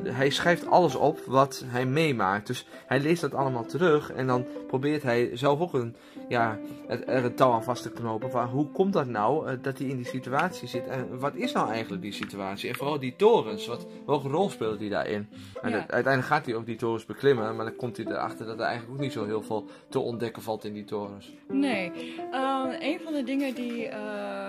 [0.03, 2.47] hij schrijft alles op wat hij meemaakt.
[2.47, 5.97] Dus hij leest dat allemaal terug en dan probeert hij zelf ook een,
[6.29, 8.31] ja, er een touw aan vast te knopen.
[8.31, 11.53] Van hoe komt dat nou uh, dat hij in die situatie zit en wat is
[11.53, 12.69] nou eigenlijk die situatie?
[12.69, 15.29] En vooral die torens, wat, welke rol speelt hij daarin?
[15.63, 15.77] En ja.
[15.77, 18.95] uiteindelijk gaat hij ook die torens beklimmen, maar dan komt hij erachter dat er eigenlijk
[18.95, 21.33] ook niet zo heel veel te ontdekken valt in die torens.
[21.49, 21.95] Nee.
[22.33, 24.49] Uh, een van de dingen die, uh,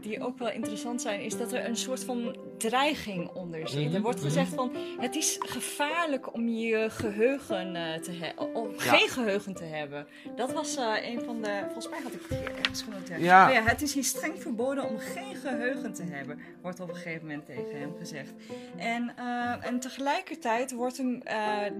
[0.00, 3.94] die ook wel interessant zijn, is dat er een soort van dreiging onder zit.
[3.94, 8.78] Er wordt gezegd van het is gevaarlijk om je geheugen uh, te hebben, ja.
[8.78, 10.06] geen geheugen te hebben.
[10.36, 13.20] Dat was een van de, volgens mij had ik het hier ergens genoteerd.
[13.20, 13.48] Ja.
[13.48, 17.26] ja, het is hier streng verboden om geen geheugen te hebben, wordt op een gegeven
[17.26, 18.32] moment tegen hem gezegd.
[18.76, 19.14] En,
[19.60, 21.22] en tegelijkertijd wordt hem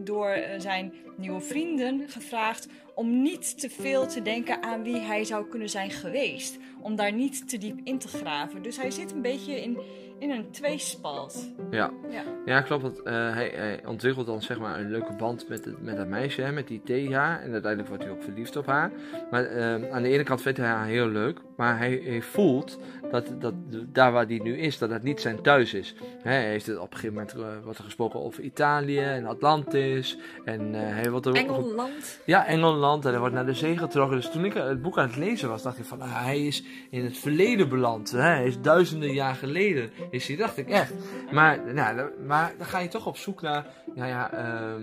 [0.04, 5.48] door zijn nieuwe vrienden gevraagd om niet te veel te denken aan wie hij zou
[5.48, 6.58] kunnen zijn geweest.
[6.80, 8.62] Om daar niet te diep in te graven.
[8.62, 9.78] Dus hij zit een beetje in,
[10.18, 11.50] in een tweespalt.
[11.70, 12.22] Ja, Ja.
[12.44, 12.82] ja klopt.
[12.82, 16.06] Want, eh, hij, hij ontwikkelt dan zeg maar een leuke band met, het, met dat
[16.06, 17.40] meisje, hè, met die Thea.
[17.40, 18.90] En uiteindelijk wordt hij ook verliefd op haar.
[19.30, 21.40] Maar eh, aan de ene kant vindt hij haar heel leuk.
[21.56, 22.78] Maar hij, hij voelt
[23.22, 23.54] dat, dat
[23.92, 25.94] daar waar hij nu is, dat het niet zijn thuis is.
[26.22, 30.18] Hij heeft het op een gegeven moment eh, wordt er gesproken over Italië en Atlantis.
[30.44, 32.20] En eh, hij wordt er Engeland.
[32.24, 34.16] Ja, Engeland en hij wordt naar de zee getrokken.
[34.16, 36.64] Dus toen ik het boek aan het lezen was, dacht ik van, ah, hij is
[36.90, 38.10] in het verleden beland.
[38.10, 39.90] Hij is duizenden jaar geleden.
[40.10, 40.92] Is hij, dacht ik echt.
[41.30, 44.82] Maar, nou, dan- maar dan ga je toch op zoek naar, nou ja, ehm,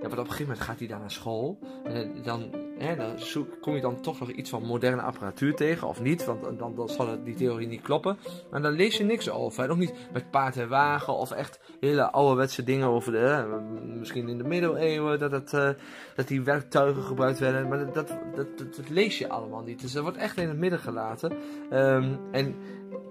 [0.00, 1.58] ja, want op een gegeven moment gaat hij dan naar school.
[1.84, 5.88] En dan, hè, dan zoek, kom je dan toch nog iets van moderne apparatuur tegen,
[5.88, 6.24] of niet?
[6.24, 8.16] Want dan, dan zal die theorie niet kloppen.
[8.50, 9.70] Maar dan lees je niks over.
[9.70, 13.60] Ook niet met paard en wagen, of echt hele ouderwetse dingen over de, hè,
[13.98, 15.68] misschien in de middeleeuwen, dat, het, eh,
[16.16, 17.68] dat die werktuigen gebruikt werden.
[17.68, 17.94] Maar dat,
[18.34, 19.80] dat- dat lees je allemaal niet.
[19.80, 21.32] Dus dat wordt echt in het midden gelaten.
[21.70, 22.54] Ehm, en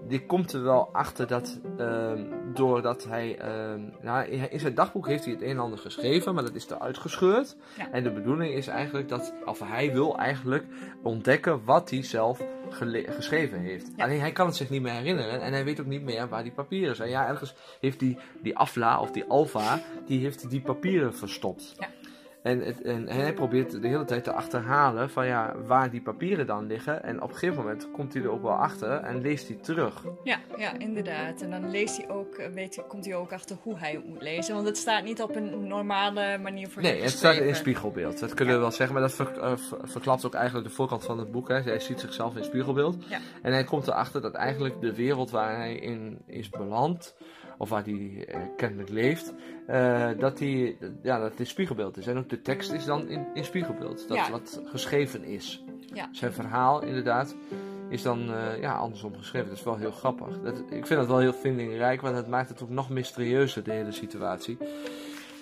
[0.08, 3.38] die komt er wel achter dat ehm, doordat hij.
[3.38, 6.70] ehm, nou, in zijn dagboek heeft hij het een en ander geschreven, maar dat is
[6.70, 7.56] eruit gescheurd.
[7.78, 7.92] Ja.
[7.92, 9.34] En de bedoeling is eigenlijk dat.
[9.46, 10.66] Of hij wil eigenlijk
[11.04, 12.42] ontdekken wat hij zelf
[13.10, 13.92] geschreven heeft.
[13.96, 14.04] Ja.
[14.04, 16.44] Alleen hij kan het zich niet meer herinneren en hij weet ook niet meer waar
[16.44, 17.10] die papieren zijn.
[17.10, 21.76] Ja, ergens heeft die, die Afla of die Alfa, die heeft die papieren verstopt.
[21.80, 21.88] Ja.
[22.48, 26.48] En, het, en hij probeert de hele tijd te achterhalen van ja, waar die papieren
[26.48, 27.04] dan liggen.
[27.04, 30.04] En op een gegeven moment komt hij er ook wel achter en leest hij terug.
[30.24, 31.42] Ja, ja, inderdaad.
[31.42, 34.22] En dan leest hij ook, eh, weet, komt hij ook achter hoe hij het moet
[34.22, 34.56] lezen.
[34.56, 38.20] Want het staat niet op een normale manier voor Nee, het staat in spiegelbeeld.
[38.20, 41.04] Dat kunnen we wel zeggen, maar dat ver- eh, ver- verklapt ook eigenlijk de voorkant
[41.04, 41.48] van het boek.
[41.48, 41.62] Hè.
[41.62, 42.96] Hij ziet zichzelf in spiegelbeeld.
[43.08, 43.20] Ja.
[43.42, 47.16] En hij komt erachter dat eigenlijk de wereld waar hij in is beland,
[47.58, 49.34] of waar hij eh, kennelijk leeft,
[49.68, 52.08] eh, dat, die, ja, dat het spiegelbeeld is.
[52.08, 54.08] En ook de tekst is dan in, in spiegelbeeld.
[54.08, 54.32] Dat Ja.
[54.32, 55.64] wat geschreven is.
[55.94, 56.10] Ja.
[56.12, 57.36] Zijn verhaal inderdaad
[57.90, 59.48] is dan eh, ja, andersom geschreven.
[59.50, 60.42] Dat is wel heel grappig.
[60.42, 63.72] Dat, ik vind dat wel heel vindingrijk, want het maakt het ook nog mysterieuzer, de
[63.72, 64.58] hele situatie.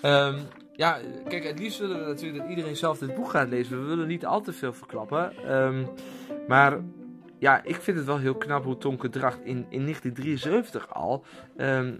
[0.01, 0.39] Ehm,
[0.73, 3.81] ja, kijk, het liefst willen we natuurlijk dat iedereen zelf dit boek gaat lezen.
[3.81, 5.37] We willen niet al te veel verklappen.
[5.45, 5.83] Ehm,
[6.47, 6.79] maar
[7.45, 11.23] ja, ik vind het wel heel knap hoe Tonke Dracht in, in 1973 al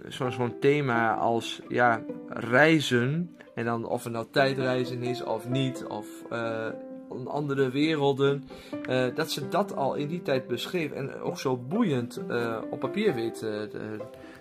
[0.08, 3.36] zo- zo'n thema als ja, reizen.
[3.54, 6.66] En dan of het nou tijdreizen is of niet, of eh,
[7.26, 8.44] andere werelden.
[8.86, 12.80] eh, dat ze dat al in die tijd beschreef en ook zo boeiend eh, op
[12.80, 13.68] papier weet te,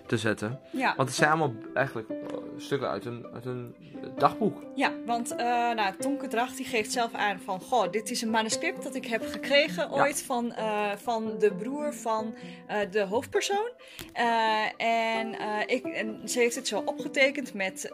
[0.05, 0.59] te zetten.
[0.71, 2.07] Ja, Want het zijn allemaal eigenlijk
[2.57, 3.75] stukken uit een, uit een
[4.17, 4.63] dagboek.
[4.75, 7.61] ja want eh nou, Tonke Dracht die geeft zelf aan van...
[7.61, 11.93] Goh, dit is een manuscript dat ik heb gekregen ooit van, eh, van de broer
[11.93, 12.35] van
[12.67, 13.71] eh, de hoofdpersoon.
[14.77, 17.89] En, ik, en ze heeft het zo opgetekend met,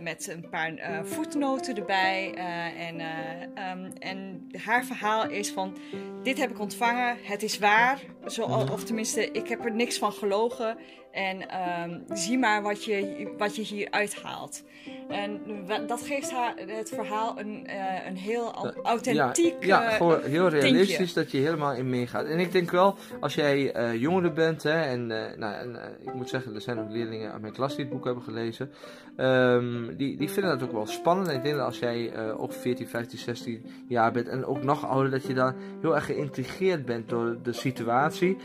[0.00, 2.34] met een paar voetnoten erbij.
[2.76, 5.76] en, eh, ehm, en haar verhaal is van...
[6.22, 8.00] Dit heb ik ontvangen, het is waar.
[8.26, 10.78] Zo, of tenminste, ik heb er niks van gelogen.
[11.12, 14.64] En ehm, zie maar wat je, wat je hier uithaalt.
[15.08, 15.40] En
[15.86, 19.64] dat geeft haar het verhaal een, eh, een heel au- authentiek...
[19.64, 22.26] Ja, ja eh, gewoon heel realistisch dat je helemaal in meegaat.
[22.26, 26.54] En ik denk wel, als jij jongere bent, hè, en, nou, en ik moet zeggen,
[26.54, 28.70] er zijn ook leerlingen uit mijn klas die het boek hebben gelezen,
[29.16, 31.28] ehm, die, die vinden dat ook wel spannend.
[31.28, 34.86] En ik denk dat als jij ook 14, 15, 16 jaar bent en ook nog
[34.86, 38.36] ouder, dat je dan heel erg geïntrigeerd bent door de situatie,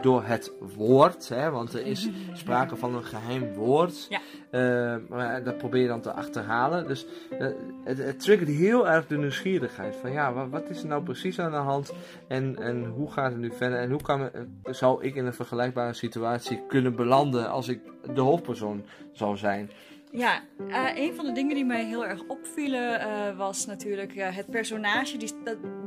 [0.00, 4.06] door het woord, hè, want er is sprake van een geheim woord.
[4.08, 4.20] Ja.
[4.54, 6.53] Eh, maar dat probeer je dan te achterhalen.
[6.86, 7.06] Dus
[7.38, 7.48] eh,
[7.84, 9.96] het, het triggert heel erg de nieuwsgierigheid.
[9.96, 11.92] Van ja, wat, wat is er nou precies aan de hand?
[12.28, 13.78] En, en hoe gaat het nu verder?
[13.78, 17.80] En hoe kan, eh, zou ik in een vergelijkbare situatie kunnen belanden als ik
[18.14, 19.70] de hoofdpersoon zou zijn?
[20.16, 24.36] Ja, eh, een van de dingen die mij heel erg opvielen eh, was natuurlijk eh,
[24.36, 25.16] het personage.
[25.16, 25.32] Die,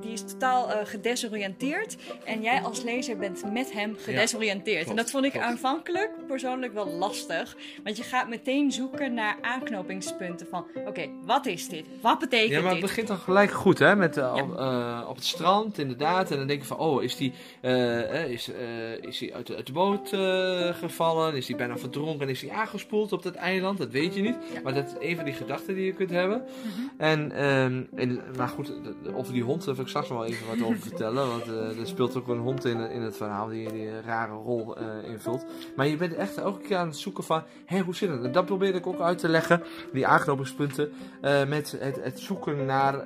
[0.01, 1.97] die is totaal gedesoriënteerd.
[2.25, 4.89] En jij als lezer bent met hem gedesoriënteerd.
[4.89, 7.57] en dat vond ik aanvankelijk persoonlijk wel lastig.
[7.83, 10.65] Want je gaat meteen zoeken naar aanknopingspunten van...
[10.85, 11.85] Oké, wat is dit?
[12.01, 12.87] Wat betekent Ja, maar het dit?
[12.89, 13.95] begint dan gelijk goed, hè?
[13.95, 14.33] Met, Ja.
[14.33, 14.49] op,
[15.09, 16.31] op het strand, inderdaad.
[16.31, 17.33] En dan denk je van, oh, is die,
[18.27, 18.51] is,
[19.01, 20.09] is die uit, de, uit de boot
[20.77, 21.35] gevallen?
[21.35, 22.29] Is die bijna verdronken?
[22.29, 23.77] Is die aangespoeld op dat eiland?
[23.77, 24.37] Dat weet je niet.
[24.53, 24.61] Ja.
[24.63, 26.41] Maar dat is even die gedachte die je kunt hebben.
[26.41, 26.87] Mhm.
[26.97, 28.73] En, ehm, en, maar goed,
[29.13, 31.27] over die hond wil ik straks nog wel even wat over vertellen.
[31.27, 34.33] Want eh, er speelt ook een hond in, in het verhaal die, die een rare
[34.33, 35.45] rol eh, invult.
[35.75, 38.23] Maar je bent echt elke keer aan het zoeken van, hé, hoe zit het?
[38.23, 42.65] En dat probeerde ik ook uit te leggen, die aanknopingspunten, eh, met het, het zoeken
[42.65, 43.05] naar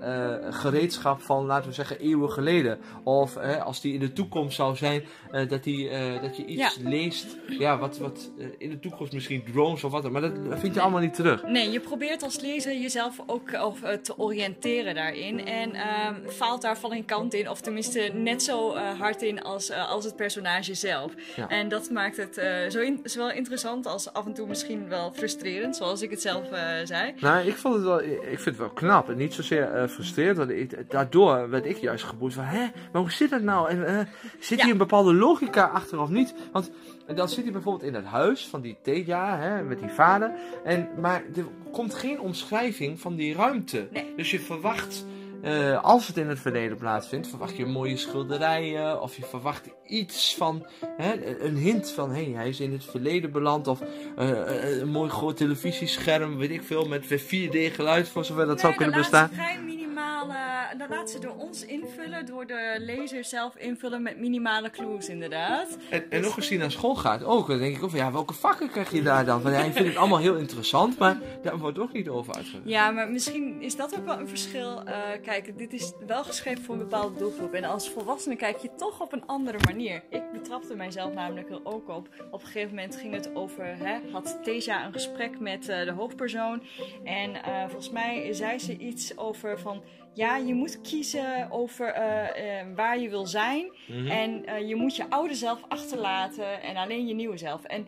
[0.54, 2.80] gereedschap van, laten we zeggen, eeuwen geleden.
[3.04, 5.04] Of als die in de toekomst zou zijn,
[5.48, 5.90] dat, die,
[6.22, 10.12] dat je iets leest, ja, wat, wat in de toekomst misschien drones of wat dan.
[10.12, 11.44] Maar dat vind je allemaal niet terug.
[11.44, 15.46] Nee, je probeert als lezer jezelf ook eh, te oriënteren daarin.
[15.46, 17.50] En ehm, faalt daar val ik kant in.
[17.50, 21.12] Of tenminste net zo uh, hard in als, uh, als het personage zelf.
[21.36, 21.48] Ja.
[21.48, 25.12] En dat maakt het uh, zo in, zowel interessant als af en toe misschien wel
[25.14, 26.48] frustrerend, zoals ik het zelf
[26.84, 27.14] zei.
[27.20, 29.10] Nou, ik, vond het wel, ik vind het wel knap.
[29.10, 30.38] En niet zozeer frustrerend.
[30.38, 33.70] Want ik, daardoor werd ik juist geboeid van, hè, maar hoe zit dat nou?
[33.70, 34.10] En,
[34.40, 34.64] zit Ja.
[34.64, 36.34] hier een bepaalde logica achter of niet?
[36.52, 36.72] Want
[37.16, 40.32] dan zit hij bijvoorbeeld in het huis van die Teja, hè, met die vader.
[40.64, 43.88] En, maar er komt geen omschrijving van die ruimte.
[43.92, 44.14] Nee.
[44.16, 45.06] Dus je verwacht,
[45.42, 49.02] eh, als het in het verleden plaatsvindt, verwacht je mooie schilderijen.
[49.02, 50.66] Of je verwacht iets van,
[50.98, 53.68] hè, een hint van, hé, hey, hij is in het verleden beland.
[53.68, 53.82] Of
[54.18, 58.76] eh, een mooi groot televisiescherm, weet ik veel, met 4D geluid, voor zover dat zou
[58.76, 59.30] kunnen bestaan.
[59.34, 60.36] vrij minimale,
[60.78, 65.78] dan laat ze door ons invullen, door de lezer zelf invullen met minimale clues inderdaad.
[65.90, 67.48] En, en nog eens die naar school gaat ook.
[67.48, 69.42] Dan denk ik ook ja, welke vakken krijg je daar dan?
[69.42, 72.68] Want hij vindt het allemaal heel interessant, maar daar wordt ook niet over uitgelegd.
[72.68, 74.84] Ja, maar misschien is dat ook wel een verschil.
[74.84, 77.54] Eh, kijk, dit is wel geschreven voor een bepaalde doelgroep.
[77.54, 79.81] En als volwassene kijk je toch op een andere manier.
[79.90, 82.10] Ik betrapte mijzelf namelijk er ook op.
[82.32, 85.92] Op een gegeven moment ging het over, hè, had Teja een gesprek met eh, de
[85.92, 86.64] hoofdpersoon.
[87.04, 92.66] En eh, volgens mij zei ze iets over van, ja, je moet kiezen over eh,
[92.76, 93.72] waar je wil zijn.
[93.88, 94.08] Mhm.
[94.08, 97.64] En je moet je oude zelf achterlaten en alleen je nieuwe zelf.
[97.64, 97.88] En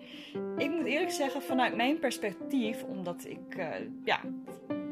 [0.58, 3.68] ik moet eerlijk zeggen, vanuit mijn perspectief, omdat ik
[4.04, 4.20] ja,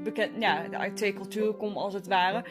[0.03, 2.45] bekend, ja, uit twee culturen kom als het ware,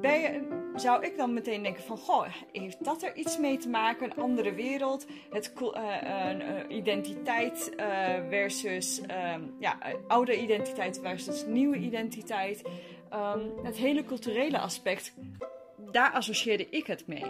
[0.00, 3.68] ben je, zou ik dan meteen denken van, goh, heeft dat er iets mee te
[3.68, 4.10] maken?
[4.10, 7.88] Een andere wereld, het eh, eh, identiteit eh,
[8.28, 12.62] versus, ehm, ja, oude identiteit versus nieuwe identiteit.
[13.10, 15.14] Ehm, het hele culturele aspect,
[15.90, 17.20] daar associeerde ik het mee.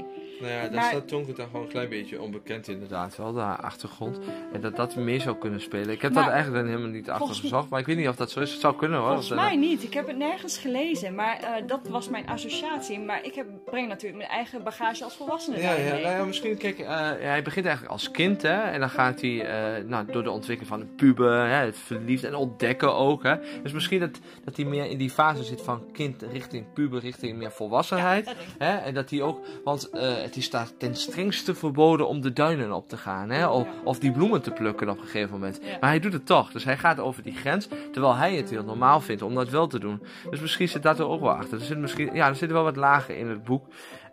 [0.41, 3.41] Nou ja, daar Maar- staat Tonk dan gewoon een klein beetje onbekend inderdaad wel, de
[3.41, 4.19] achtergrond.
[4.53, 5.91] En dat dat meer zou kunnen spelen.
[5.91, 8.17] Ik heb Maar- dat eigenlijk dan helemaal niet Volgens- achtergezocht, maar ik weet niet of
[8.17, 8.51] dat zo is.
[8.53, 9.07] Het zou kunnen hoor.
[9.09, 9.83] Volgens Dat, eh, mij niet.
[9.83, 13.01] Ik heb het nergens gelezen, maar eh, dat was mijn associatie.
[13.01, 16.03] Maar ik heb, breng natuurlijk mijn eigen bagage als volwassene Ja, ja, mee.
[16.03, 16.89] nou ja, misschien, kijk, eh,
[17.19, 20.69] hij begint eigenlijk als kind, hè, en dan gaat hij eh, nou, door de ontwikkeling
[20.69, 23.35] van een puber, hè, het verliefd en ontdekken ook, hè.
[23.63, 27.37] Dus misschien dat, dat hij meer in die fase zit van kind richting puber, richting
[27.39, 28.35] meer volwassenheid.
[28.59, 28.77] Hè?
[28.77, 32.73] En dat hij ook, want eh, het is daar ten strengste verboden om de duinen
[32.73, 33.31] op te gaan.
[33.31, 33.47] Hè?
[33.49, 35.61] Of, of die bloemen te plukken op een gegeven moment.
[35.81, 36.53] Maar hij doet het toch.
[36.53, 37.69] Dus hij gaat over die grens.
[37.93, 40.03] Terwijl hij het heel normaal vindt om dat wel te doen.
[40.31, 41.59] Dus misschien zit dat er ook wel achter.
[41.59, 43.65] Er, zit misschien, ja, er zitten wel wat lagen in het boek.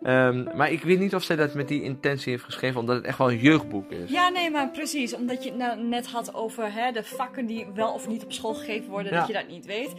[0.02, 2.80] Ehm, maar ik weet niet of zij dat met die intentie heeft geschreven.
[2.80, 4.10] Omdat het echt wel een jeugdboek is.
[4.10, 5.14] Ja, nee, maar precies.
[5.14, 8.32] Omdat je het nou net had over hè, de vakken die wel of niet op
[8.32, 9.18] school gegeven worden, Ja.
[9.18, 9.92] dat je dat niet weet.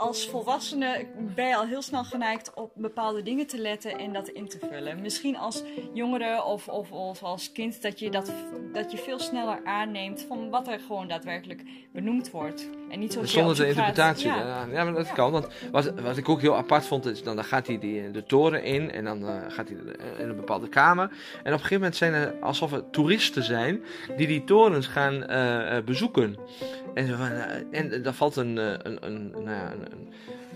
[0.00, 4.28] Als volwassene ben je al heel snel geneigd op bepaalde dingen te letten en dat
[4.28, 5.00] in te vullen.
[5.00, 8.32] Misschien als jongere of, of, of als kind dat je, dat,
[8.72, 12.68] dat je veel sneller aanneemt van wat er gewoon daadwerkelijk benoemd wordt.
[12.90, 14.26] En niet zo Zonder de interpretatie.
[14.26, 14.36] Ja.
[14.36, 14.66] Ja.
[14.72, 15.32] ja, maar dat kan.
[15.32, 18.24] Want wat, wat ik ook heel apart vond, is dan, dan gaat hij die, de
[18.24, 19.76] toren in en dan eh, gaat hij
[20.18, 21.04] in een bepaalde kamer.
[21.04, 23.84] En op een gegeven moment zijn er alsof er toeristen zijn
[24.16, 26.36] die die torens gaan eh, eh, bezoeken.
[26.94, 30.08] En, eh, en daar valt een, eh, een, een, nou een,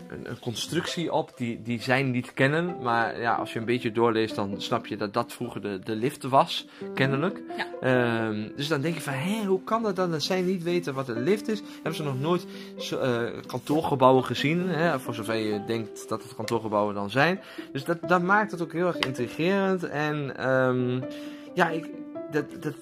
[0.09, 2.77] een, een constructie op die, die zij niet kennen.
[2.83, 5.97] Maar ja, als je een beetje doorleest, dan snap je dat dat vroeger de, de
[5.97, 7.43] lift was, kennelijk.
[7.57, 7.67] Ja.
[7.81, 10.95] Ehm, dus dan denk je van, hé, hoe kan dat dan dat zij niet weten
[10.95, 11.63] wat een lift is?
[11.75, 12.47] Hebben ze nog nooit
[13.01, 15.01] eh, kantoorgebouwen gezien, hè?
[15.01, 17.41] voor zover je denkt dat het kantoorgebouwen dan zijn.
[17.73, 19.85] Dus dat, dat maakt het ook heel erg intrigerend.
[19.85, 21.01] En ehm,
[21.55, 21.91] ja, ik,
[22.31, 22.75] dat, dat,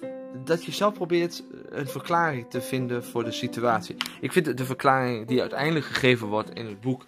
[0.45, 3.97] dat je zelf probeert een verklaring te vinden voor de situatie.
[4.21, 7.05] Ik vind de- de verklaring die uiteindelijk gegeven wordt in het boek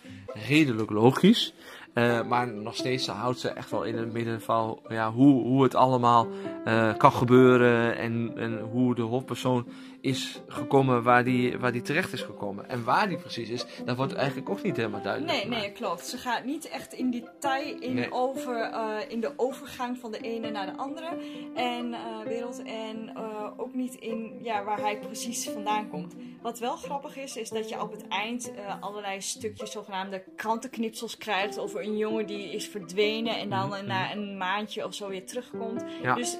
[0.46, 1.54] redelijk logisch.
[1.92, 5.62] Eh, maar nog steeds houdt ze echt wel in het midden van ja, hoe, hoe
[5.62, 6.26] het allemaal
[6.64, 7.96] eh, kan gebeuren.
[7.96, 9.66] En, en hoe de hoofdpersoon
[10.04, 12.68] is gekomen waar die, waar die terecht is gekomen.
[12.68, 15.32] En waar die precies is, dat wordt eigenlijk ook niet helemaal duidelijk.
[15.32, 15.60] Nee, gemaakt.
[15.62, 16.06] nee, klopt.
[16.06, 18.12] Ze gaat niet echt in detail in, Nee.
[18.12, 21.08] over, eh, in de overgang van de ene naar de andere
[21.54, 22.62] en, eh, wereld.
[22.62, 26.14] En eh, ook niet in ja, waar hij precies vandaan komt.
[26.42, 31.58] Wat wel grappig is, is dat je op het eind allerlei stukjes, zogenaamde krantenknipsels krijgt
[31.58, 33.86] over een jongen die is verdwenen en dan Mhm.
[33.86, 35.84] na een maandje of zo weer terugkomt.
[36.02, 36.14] Ja.
[36.14, 36.36] Dus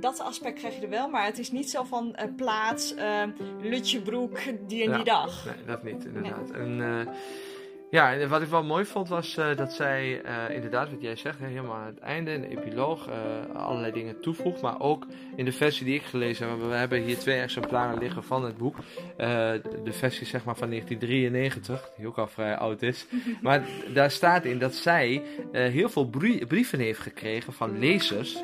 [0.00, 2.28] dat aspect krijg je er wel, maar het is niet zo van eh,
[2.76, 3.22] plaats, eh
[3.70, 4.96] Lutjebroek, die en Ja.
[4.96, 5.44] die dag.
[5.44, 6.50] Nee, dat niet, inderdaad.
[6.50, 7.12] En, eh,
[7.90, 11.38] ja, en wat ik wel mooi vond was eh, dat zij inderdaad, wat jij zegt,
[11.38, 13.08] hè, helemaal aan het einde, in de epiloog,
[13.54, 14.60] allerlei dingen toevoegt.
[14.62, 18.24] Maar ook in de versie die ik gelezen heb, we hebben hier twee exemplaren liggen
[18.24, 18.76] van het boek.
[19.16, 23.06] De, versie zeg maar van 1993, die ook al vrij oud is.
[23.42, 23.62] maar
[23.94, 28.42] daar staat in dat zij heel veel brie- brieven heeft gekregen van lezers.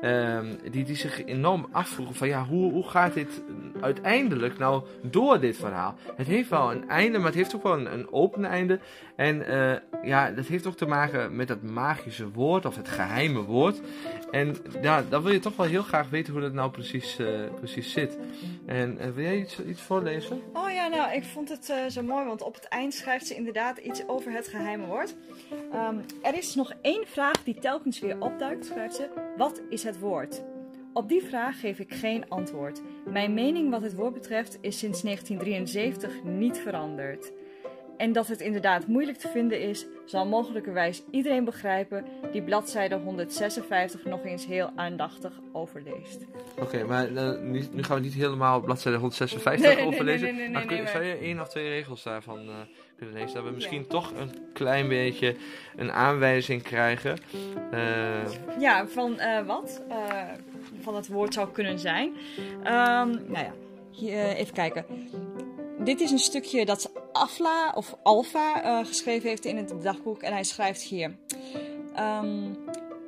[0.00, 3.42] Ehm, die, die zich enorm afvroegen van ja, hoe, hoe gaat dit
[3.80, 5.94] uiteindelijk nou door dit verhaal?
[6.16, 8.78] Het heeft wel een einde, maar het heeft ook wel een, een open einde.
[9.16, 13.42] En eh, ja, dat heeft ook te maken met dat magische woord of het geheime
[13.42, 13.80] woord.
[14.30, 17.28] En ja, dan wil je toch wel heel graag weten hoe dat nou precies, uh,
[17.58, 18.18] precies zit.
[18.66, 20.40] En uh, wil jij iets, iets voorlezen?
[20.52, 23.78] Oh ja, nou, ik vond het zo mooi, want op het eind schrijft ze inderdaad
[23.78, 25.14] iets over het geheime woord.
[25.74, 29.29] Um, er is nog één vraag die telkens weer opduikt, schrijft ze.
[29.36, 30.42] Wat is het woord?
[30.92, 32.80] Op die vraag geef ik geen antwoord.
[33.06, 37.32] Mijn mening wat het woord betreft is sinds 1973 niet veranderd.
[38.00, 44.04] En dat het inderdaad moeilijk te vinden is, zal mogelijkerwijs iedereen begrijpen die bladzijde 156
[44.04, 46.26] nog eens heel aandachtig overleest.
[46.60, 50.26] Oké, maar uh, nu, nu, gaan we niet helemaal bladzijde 156 nee, overlezen.
[50.26, 52.54] Nee, nee, nee, maar zou je één of twee regels daarvan uh,
[52.96, 53.34] kunnen lezen?
[53.34, 55.36] Dat we misschien toch een klein beetje
[55.76, 57.18] een aanwijzing krijgen.
[57.72, 58.58] Uh...
[58.58, 59.82] Ja, van wat?
[60.80, 62.08] van het woord zou kunnen zijn.
[62.56, 63.52] Um, nou ja,
[63.90, 64.84] hier, even kijken.
[65.84, 70.22] Dit is een stukje dat Afla of Alfa uh, geschreven heeft in het dagboek.
[70.22, 71.16] En hij schrijft hier:
[71.98, 72.56] um,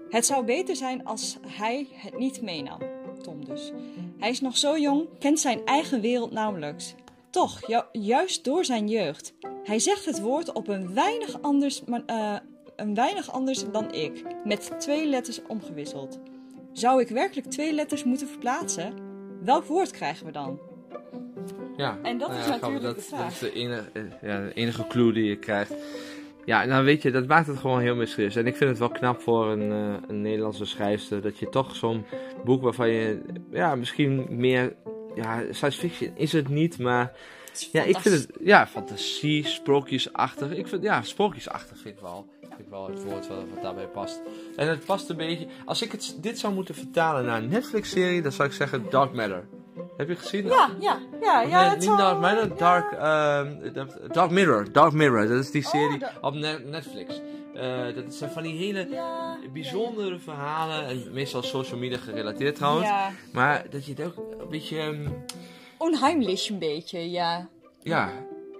[0.09, 2.79] Het zou beter zijn als hij het niet meenam.
[3.23, 3.73] Tom dus.
[4.19, 6.95] Hij is nog zo jong, kent zijn eigen wereld nauwelijks.
[7.31, 9.35] Toch, ju juist door zijn jeugd.
[9.65, 12.37] Hij zegt het woord op een weinig anders, uh,
[12.77, 16.19] een weinig anders dan ik, met twee letters omgewisseld.
[16.73, 18.95] Zou ik werkelijk twee letters moeten verplaatsen?
[19.43, 20.72] Welk woord krijgen we dan?
[21.83, 23.23] Ja, en dat nou is natuurlijk dat, de vraag.
[23.23, 25.75] Dat is de enige, eh, ja, de enige clue die je krijgt.
[26.45, 28.37] Ja, nou weet je, dat maakt het gewoon heel mysterieus.
[28.37, 31.77] En ik vind het wel knap voor een, uh, een Nederlandse schrijfster dat je toch
[31.77, 32.05] zo'n
[32.45, 34.75] boek waarvan je, ja, misschien meer,
[35.15, 37.13] ja, science fiction is het niet, maar
[37.73, 40.51] ja, ik vind het, ja, fantasie, sprookjesachtig.
[40.51, 43.87] Ik vind, ja, sprookjesachtig vind ik wel, vind ik wel het woord wat, wat daarbij
[43.87, 44.21] past.
[44.57, 48.23] En het past een beetje, als ik het, dit zou moeten vertalen naar een Netflix-serie,
[48.23, 49.45] dan zou ik zeggen Dark Matter.
[49.97, 50.47] Heb je gezien?
[50.47, 51.41] Ja, ja, ja.
[51.41, 53.41] ja nee, niet Dark Matter, Dark, uh,
[54.13, 54.73] Dark Mirror.
[54.73, 57.21] Dark Mirror, dat is die serie oh, op Netflix.
[57.55, 60.87] Uh, dat zijn van die hele ja, bijzondere verhalen.
[60.87, 62.89] En meestal social media gerelateerd trouwens.
[62.89, 63.11] Ja.
[63.33, 64.81] Maar dat je het ook een beetje...
[64.83, 65.25] Um...
[65.79, 67.49] Onheimlich een beetje, ja.
[67.83, 68.11] Ja,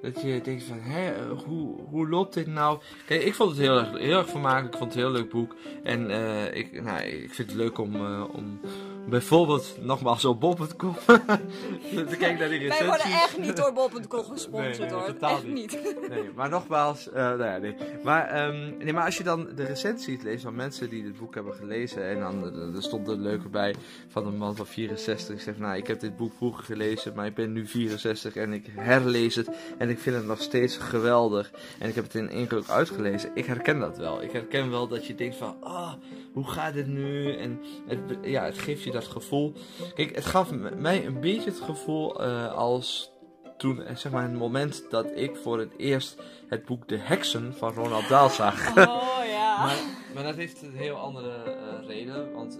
[0.03, 1.13] dat je denkt van, hè,
[1.47, 2.79] hoe, hoe loopt dit nou?
[3.07, 4.73] Kijk, ik vond het heel erg, heel erg vermakelijk.
[4.73, 5.57] Ik vond het een heel leuk boek.
[5.83, 8.61] En uh, ik, nou, ik vind het leuk om, uh, om
[9.09, 12.79] bijvoorbeeld nogmaals op bol.com te kijken naar die recensies.
[12.79, 15.05] Wij worden echt niet door bol.com gesponsord nee, nee, hoor.
[15.05, 15.79] Totaal echt niet.
[16.09, 17.75] Nee, maar nogmaals, uh, nou ja, nee.
[18.03, 21.35] Maar, um, nee, maar als je dan de recensies leest van mensen die dit boek
[21.35, 22.09] hebben gelezen.
[22.09, 23.75] En dan er stond er leuke bij
[24.09, 25.35] van een man van 64.
[25.35, 28.53] Ik zeg, nou, ik heb dit boek vroeger gelezen, maar ik ben nu 64 en
[28.53, 29.49] ik herlees het.
[29.79, 31.51] En ik vind het nog steeds geweldig.
[31.79, 33.31] En ik heb het in één keer ook uitgelezen.
[33.35, 34.23] Ik herken dat wel.
[34.23, 35.93] Ik herken wel dat je denkt van, ah, oh,
[36.33, 37.37] hoe gaat het nu?
[37.37, 39.53] En het, ja, het geeft je dat gevoel.
[39.95, 43.11] Kijk, het gaf mij een beetje het gevoel uh, als
[43.57, 47.55] toen, eh, zeg maar, het moment dat ik voor het eerst het boek De Heksen
[47.55, 48.69] van Ronald Dahl zag.
[48.77, 49.57] Oh ja.
[49.65, 49.77] maar,
[50.15, 52.33] maar, dat heeft een heel andere uh, reden.
[52.33, 52.59] Want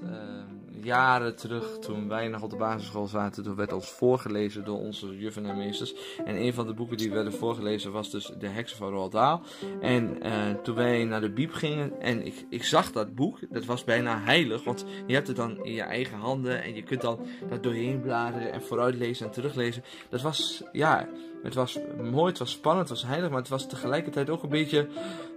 [0.85, 5.19] jaren terug, toen wij nog op de basisschool zaten, toen werd ons voorgelezen door onze
[5.19, 5.95] juffen en meesters.
[6.25, 9.41] En een van de boeken die werden voorgelezen was dus De Heksen van Roald Dahl.
[9.81, 13.65] En uh, toen wij naar de biep gingen en ik, ik zag dat boek, dat
[13.65, 17.01] was bijna heilig, want je hebt het dan in je eigen handen en je kunt
[17.01, 17.19] dan
[17.49, 19.85] daar doorheen bladeren en vooruitlezen en teruglezen.
[20.09, 21.09] Dat was, ja,
[21.43, 24.49] het was mooi, het was spannend, het was heilig, maar het was tegelijkertijd ook een
[24.49, 24.89] beetje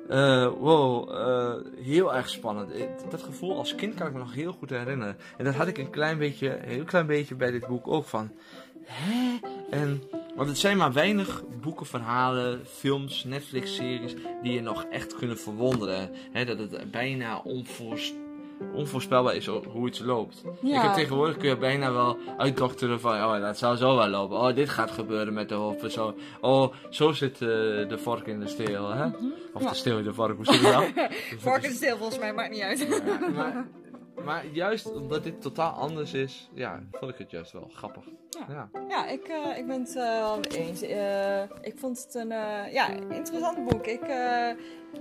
[0.10, 2.72] uh, wow, uh, heel erg spannend.
[3.10, 5.18] Dat gevoel als kind kan ik me nog heel goed herinneren.
[5.38, 8.32] En dat had ik een klein beetje, heel klein beetje bij dit boek ook van.
[8.84, 9.39] Hè?
[9.70, 10.02] En,
[10.36, 16.10] want het zijn maar weinig boeken, verhalen, films, Netflix-series die je nog echt kunnen verwonderen.
[16.32, 18.24] Hè, dat het bijna onvoorspelbaar
[18.74, 20.44] onvoorspelbaar is hoe iets loopt.
[20.63, 24.38] Ik heb tegenwoordig kun je bijna wel uitdokteren van, oh dat zou zo wel lopen.
[24.38, 26.15] Oh, dit gaat gebeuren met de hoofdpersoon.
[26.41, 27.50] Oh, zo zit uh,
[27.89, 29.06] de vork in de steel, hè?
[29.06, 29.34] Mm -hmm.
[29.54, 29.70] Of ja.
[29.70, 31.10] de steel in de vork, hoe zit je dat?
[31.41, 32.80] vork in de steel volgens mij, maakt niet uit.
[32.80, 33.68] Ja, maar,
[34.26, 38.04] maar juist omdat dit totaal anders is, ja, vond ik het juist wel grappig.
[38.47, 39.08] Ja, ja.
[39.08, 40.84] ik, uh, ik ben het uh, wel eens.
[40.84, 42.27] Uh, ik vond het een
[42.71, 43.86] ja, interessant boek.
[43.86, 44.01] Ik,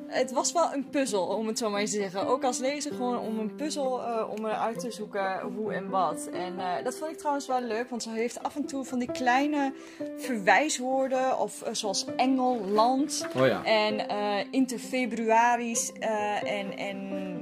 [0.06, 2.26] het was wel een puzzel, om het zo maar eens te zeggen.
[2.26, 4.00] Ook als lezer gewoon om een puzzel
[4.36, 6.28] om eruit te zoeken hoe en wat.
[6.32, 9.12] En dat vond ik trouwens wel leuk, want ze heeft af en toe van die
[9.12, 9.72] kleine
[10.16, 11.38] verwijswoorden.
[11.38, 13.26] Of zoals engel, land.
[13.36, 13.64] Oh ja.
[13.64, 14.06] En
[14.50, 16.76] interfebruaris en...
[16.76, 17.32] en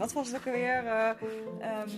[0.00, 0.84] wat was het ook alweer?
[0.84, 1.10] Uh,
[1.80, 1.88] um,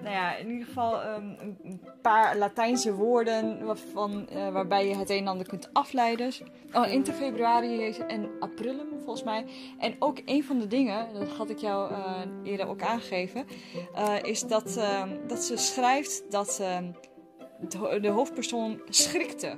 [0.00, 5.10] nou ja, in ieder geval um, een paar Latijnse woorden waarvan, uh, waarbij je het
[5.10, 6.32] een en ander kunt afleiden.
[6.72, 9.44] Oh, inter februari en aprilum volgens mij.
[9.78, 13.46] En ook een van de dingen, dat had ik jou uh, eerder ook aangegeven,
[14.22, 14.80] is dat,
[15.26, 16.62] dat ze schrijft dat
[17.68, 19.56] de, de hoofdpersoon schrikte.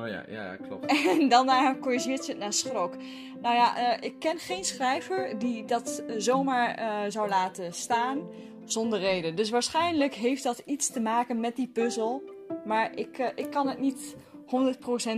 [0.00, 0.86] Oh ja, ja, klopt.
[1.20, 2.94] En dan corrigeert ze het naar schrok.
[3.42, 8.18] Nou ja, eh, ik ken geen schrijver die dat eh, zomaar eh, zou laten staan
[8.64, 9.36] zonder reden.
[9.36, 12.22] Dus waarschijnlijk heeft dat iets te maken met die puzzel.
[12.64, 14.16] Maar ik, ik kan het niet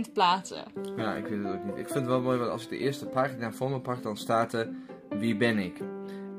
[0.07, 0.63] 100% plaatsen.
[0.95, 1.77] Ja, ik weet het ook niet.
[1.77, 4.17] Ik vind het wel mooi, want als ik de eerste pagina voor me pak, dan
[4.17, 4.69] staat er
[5.09, 5.77] wie ben ik.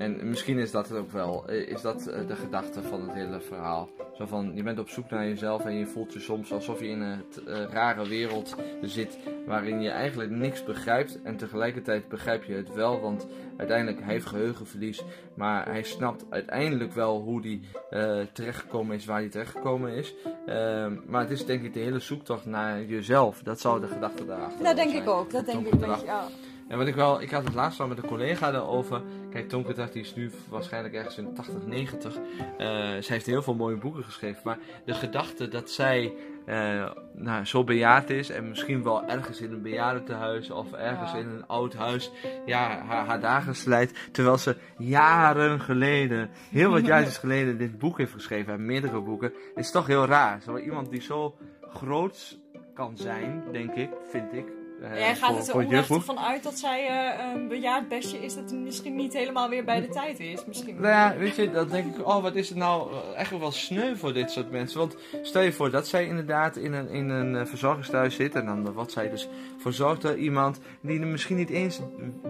[0.03, 3.89] En misschien is dat het ook wel, is dat de gedachte van het hele verhaal.
[4.15, 6.89] Zo van, je bent op zoek naar jezelf en je voelt je soms alsof je
[6.89, 11.23] in een uh, rare wereld zit waarin je eigenlijk niks begrijpt.
[11.23, 13.27] En tegelijkertijd begrijp je het wel, want
[13.57, 15.03] uiteindelijk hij heeft geheugenverlies.
[15.35, 20.15] Maar hij snapt uiteindelijk wel hoe hij uh, terechtgekomen is waar hij terechtgekomen is.
[20.47, 23.43] Uh, maar het is denk ik de hele zoektocht naar jezelf.
[23.43, 25.85] Dat zou de gedachte daarachter Dat denk ik ook, dat denk ik.
[26.05, 26.29] Ja.
[26.69, 29.03] En wat ik wel, ik had het laatst al met een collega erover.
[29.31, 32.17] Kijk, Tonke dacht, die is nu waarschijnlijk ergens in 80, 90.
[32.17, 32.23] Uh,
[32.59, 34.41] zij heeft heel veel mooie boeken geschreven.
[34.45, 36.13] Maar de gedachte dat zij
[36.47, 41.29] uh, nou, zo bejaard is en misschien wel ergens in een bejaardentehuis of ergens in
[41.29, 42.11] een oud huis
[42.47, 44.09] ja, haar, haar dagen slijt.
[44.13, 49.33] Terwijl ze jaren geleden, heel wat jaren geleden, dit boek heeft geschreven en meerdere boeken.
[49.55, 50.43] is toch heel raar.
[50.43, 51.37] Zo iemand die zo
[51.75, 52.39] groot
[52.75, 54.62] kan zijn, denk ik, vind ik.
[54.83, 58.35] Uh, Jij gaat het er oprecht van uit dat zij uh, een bejaard bestje is
[58.35, 60.45] dat misschien niet helemaal weer bij de tijd is.
[60.47, 60.75] Misschien.
[60.75, 63.97] Nou ja, weet je, dan denk ik, oh wat is het nou echt wel sneu
[63.97, 64.79] voor dit soort mensen.
[64.79, 68.73] Want stel je voor dat zij inderdaad in een, in een verzorgingstehuis zit en dan
[68.73, 69.29] wat zij dus
[69.59, 71.81] verzorgt door iemand die er misschien niet eens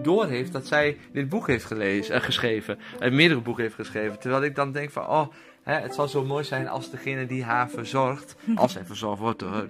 [0.01, 4.19] door heeft dat zij dit boek heeft gelezen, uh, geschreven, meerdere boeken heeft geschreven.
[4.19, 5.27] Terwijl ik dan denk van, oh...
[5.63, 9.39] Hè, het zal zo mooi zijn als degene die haar verzorgt, als zij verzorgd wordt
[9.39, 9.67] door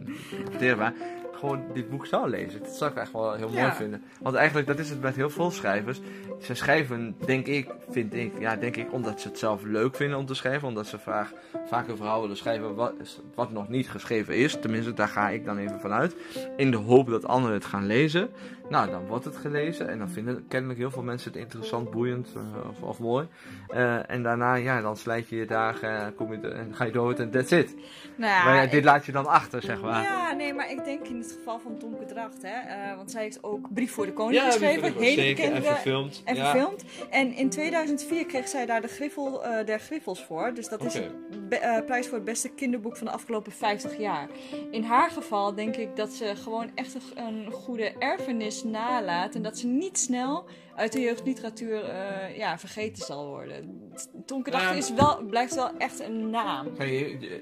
[1.44, 2.60] gewoon dit boek zou lezen.
[2.60, 4.04] Dat zou ik echt wel heel mooi vinden.
[4.22, 6.00] Want eigenlijk, dat is het met heel veel schrijvers.
[6.42, 10.18] Ze schrijven, denk ik, vind ik, ja, denk ik, omdat ze het zelf leuk vinden
[10.18, 10.68] om te schrijven.
[10.68, 11.34] Omdat ze vaak,
[11.66, 12.94] vaak een verhaal willen schrijven wat,
[13.36, 14.60] wat nog niet geschreven is.
[14.60, 16.16] Tenminste, daar ga ik dan even vanuit.
[16.58, 18.30] In de hoop dat anderen het gaan lezen.
[18.70, 22.34] Nou, dan wordt het gelezen en dan vinden kennelijk heel veel mensen het interessant, boeiend
[22.38, 23.28] uh, of, of, mooi.
[23.74, 27.20] Uh, en daarna, ja, dan slijt je je dagen kom je en ga je dood
[27.20, 27.76] en that's it.
[28.16, 30.04] Nou ja, maar ja, dit laat je dan achter, zeg maar.
[30.04, 33.22] Ja, nee, maar ik denk in het geval van Tomke Dracht, hè, uh, want zij
[33.22, 36.22] heeft ook Brief voor de Koning ja, geschreven, hele bekende en verfilmd.
[36.26, 36.84] En verfilmd.
[37.10, 40.54] En in 2004 kreeg zij daar de Griffel der Griffels voor.
[40.54, 44.30] Dus dat is de prijs voor het beste kinderboek van de afgelopen 50 jaar.
[44.72, 49.36] In haar geval denk ik dat ze gewoon echt een goede erfenis nalaat.
[49.36, 53.82] En dat ze niet snel uit de jeugdliteratuur uh, ja, vergeten zal worden.
[54.26, 56.68] Tonke Dacht is wel, blijft wel echt een naam.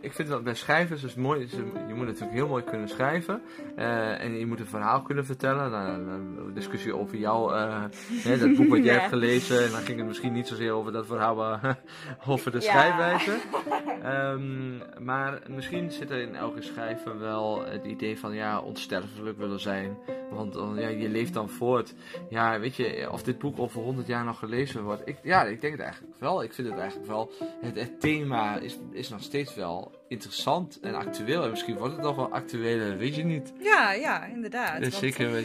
[0.01, 1.47] ik vind dat bij schrijvers is mooi.
[1.87, 3.41] Je moet natuurlijk heel mooi kunnen schrijven.
[3.77, 5.71] Uh, en je moet een verhaal kunnen vertellen.
[5.71, 9.63] Nou, een discussie over jou, uh, hè, dat boek wat jij hebt gelezen.
[9.63, 11.79] En dan ging het misschien niet zozeer over dat verhaal, maar
[12.27, 13.37] over de schrijfwijze.
[14.05, 19.59] um, maar misschien zit er in elke schrijver wel het idee van ja, onsterfelijk willen
[19.59, 19.97] zijn.
[20.31, 21.93] Want ja, je leeft dan voort.
[22.29, 25.01] Ja, weet je, of dit boek over 100 jaar nog gelezen wordt.
[25.05, 26.43] Ik, ja, ik denk het eigenlijk wel.
[26.43, 27.31] Ik vind het eigenlijk wel.
[27.61, 31.43] Het, het thema is, is nog steeds wel interessant en actueel.
[31.43, 33.53] En misschien wordt het nog wel actueler, weet je niet.
[33.59, 34.83] Ja, ja, inderdaad.
[34.83, 35.43] Dus zeker.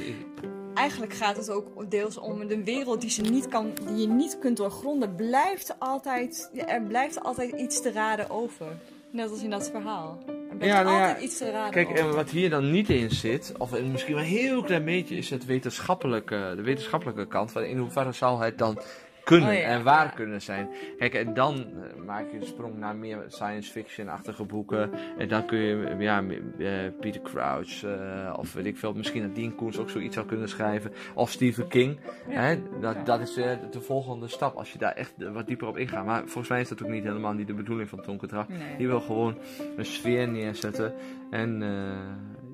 [0.74, 4.39] Eigenlijk gaat het ook deels om de wereld die, ze niet kan, die je niet
[4.39, 5.14] kunt doorgronden.
[5.14, 8.66] Blijft altijd, er blijft altijd iets te raden over.
[9.11, 10.18] Net als in dat verhaal
[10.61, 11.73] ja, nou ja, iets te raden.
[11.73, 15.17] Kijk, en wat hier dan niet in zit, of misschien wel een heel klein beetje,
[15.17, 17.53] is het wetenschappelijke, de wetenschappelijke kant.
[17.53, 18.79] Van in hoeverre zal het dan
[19.27, 20.68] kunnen oh en waar kunnen zijn.
[20.99, 24.91] Kijk, en dan uh, maak je de sprong naar meer science fiction-achtige boeken.
[25.18, 26.70] En dan kun je, ja, uh,
[27.01, 30.49] Peter Crouch, uh, of weet ik veel, misschien dat Dean Koens ook zoiets zou kunnen
[30.49, 30.93] schrijven.
[31.14, 31.99] Of Stephen King.
[32.29, 32.59] Hè?
[32.81, 36.05] Dat, dat is de volgende stap, als je daar echt wat dieper op ingaat.
[36.05, 38.77] Maar volgens mij is dat ook niet helemaal niet de bedoeling van Tonke Nee.
[38.79, 39.39] Die wil gewoon
[39.77, 40.95] een sfeer neerzetten.
[41.31, 41.62] En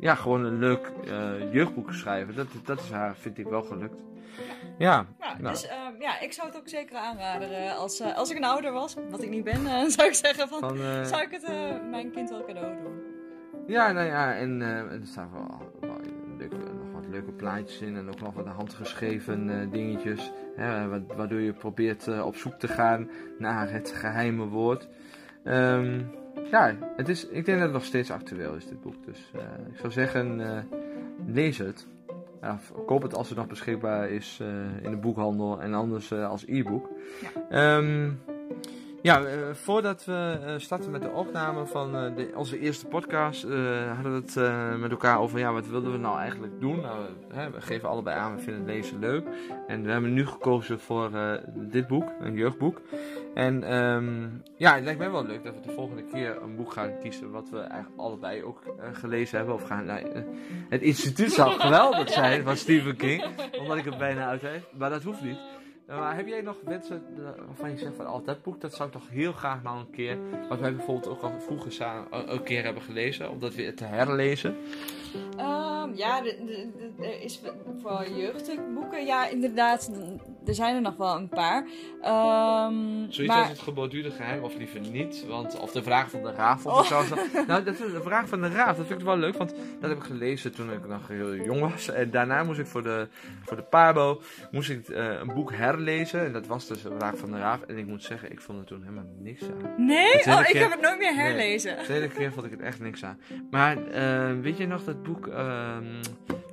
[0.00, 0.92] ja, gewoon een leuk
[1.52, 2.34] jeugdboek schrijven.
[2.34, 4.02] Dat, dat is haar, vind ik, wel gelukt.
[4.78, 5.06] Ja.
[5.20, 5.54] ja nou.
[5.54, 7.50] Dus ehm, ja, ik zou het ook zeker aanraden.
[7.50, 10.14] Eh, als, uh, als ik een ouder was, wat ik niet ben, uh, zou ik
[10.14, 11.42] zeggen van, van zou ik het
[11.90, 13.00] mijn kind wel cadeau doen.
[13.66, 15.96] Ja, nou ja, en er staan wel, wel
[16.38, 20.32] leuke, nog wat leuke plaatjes in en ook nog wat handgeschreven dingetjes.
[20.56, 24.88] Hè, waardoor je probeert op zoek te gaan naar het geheime woord.
[25.44, 26.10] Um,
[26.50, 29.04] ja, het is, ik denk dat het nog steeds actueel is, dit boek.
[29.04, 29.30] Dus
[29.72, 30.40] ik zou zeggen,
[31.26, 31.86] lees het.
[32.43, 34.49] Ja, koop het als het nog beschikbaar is uh,
[34.84, 36.88] in de boekhandel en anders uh, als e-book.
[37.51, 37.76] Ja.
[37.76, 38.20] Um,
[39.03, 43.42] Ja, uh, voordat we uh, starten met de opname van uh, de, onze eerste podcast,
[43.94, 46.80] hadden we het met elkaar over ja, wat wilden we nou eigenlijk doen.
[46.80, 49.26] Nou, hè, we geven allebei aan, we vinden lezen leuk.
[49.66, 51.11] En we hebben nu gekozen voor
[51.55, 52.80] dit boek, een jeugdboek.
[53.34, 56.72] En um, ja, het lijkt mij wel leuk dat we de volgende keer een boek
[56.72, 59.55] gaan kiezen wat we eigenlijk allebei ook gelezen hebben.
[59.55, 60.24] Of gaan, nou,
[60.68, 63.24] het instituut zou geweldig zijn van Stephen King,
[63.59, 64.68] omdat ik het bijna uit heb.
[64.78, 65.38] Maar dat hoeft niet.
[65.99, 67.03] Maar heb jij nog wensen
[67.47, 69.90] waarvan je zegt van oh, dat boek dat zou ik toch heel graag nog een
[69.90, 70.18] keer,
[70.49, 73.84] wat wij bijvoorbeeld ook al vroeger samen een keer hebben gelezen, om dat weer te
[73.84, 74.57] herlezen?
[75.14, 76.24] Um, ja,
[77.00, 77.40] er is
[77.82, 79.90] voor jeugdboeken, ja inderdaad,
[80.46, 81.66] er zijn er nog wel een paar.
[82.66, 83.40] Um, Zoiets maar...
[83.40, 86.92] als het geborduurde geheim, of liever niet, want, of de vraag van de raaf of
[86.92, 87.04] oh.
[87.06, 87.14] zo.
[87.46, 89.98] Nou, dat, de vraag van de raaf, dat vind ik wel leuk, want dat heb
[89.98, 91.88] ik gelezen toen ik nog heel jong was.
[91.88, 93.08] En daarna moest ik voor de,
[93.44, 97.16] voor de Pabo, moest ik uh, een boek herlezen, en dat was dus de vraag
[97.16, 97.62] van de raaf.
[97.62, 99.86] En ik moet zeggen, ik vond er toen helemaal niks aan.
[99.86, 100.14] Nee?
[100.14, 101.70] Oh, ik heb het nooit meer herlezen.
[101.70, 103.20] Nee, de tweede keer vond ik het echt niks aan.
[103.50, 105.84] Maar uh, weet je nog dat boek ehm,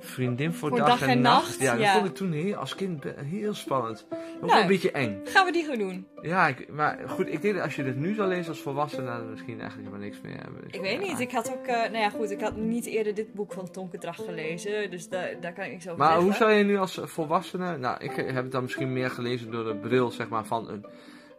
[0.00, 1.60] Vriendin voor, dag, en, nacht.
[1.60, 4.06] Ja, dat vond ik toen heel, als kind heel spannend.
[4.40, 5.20] Ook nou, een beetje eng.
[5.24, 6.06] Gaan we die gewoon doen?
[6.22, 9.06] Ja, ik, maar goed, ik denk dat als je dit nu zou lezen als volwassene,
[9.06, 10.62] dan misschien eigenlijk helemaal niks meer hebben.
[10.70, 13.34] Ik, weet niet, ik had ook, uh, nou ja goed, ik had niet eerder dit
[13.34, 16.64] boek van Tonke gelezen, dus daar, daar kan ik niks over maar hoe zou je
[16.64, 20.28] nu als volwassene, nou ik heb het dan misschien meer gelezen door de bril zeg
[20.28, 20.84] maar van een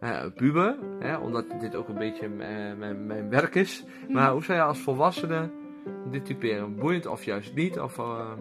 [0.01, 3.83] uh, puber, hè, omdat dit ook een beetje mijn, mijn werk is.
[4.09, 4.33] Maar hm.
[4.33, 5.49] hoe zou je als volwassene
[6.11, 6.75] dit typeren?
[6.75, 7.79] Boeiend of juist niet?
[7.79, 8.31] Of, uh...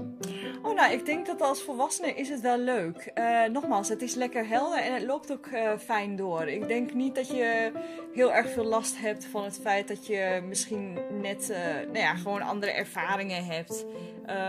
[0.70, 3.10] Oh, nou, ik denk dat als volwassene is het wel leuk.
[3.14, 6.48] Uh, nogmaals, het is lekker helder en het loopt ook uh, fijn door.
[6.48, 7.72] Ik denk niet dat je
[8.14, 11.48] heel erg veel last hebt van het feit dat je misschien net,
[11.86, 13.84] nou ja, gewoon andere ervaringen hebt.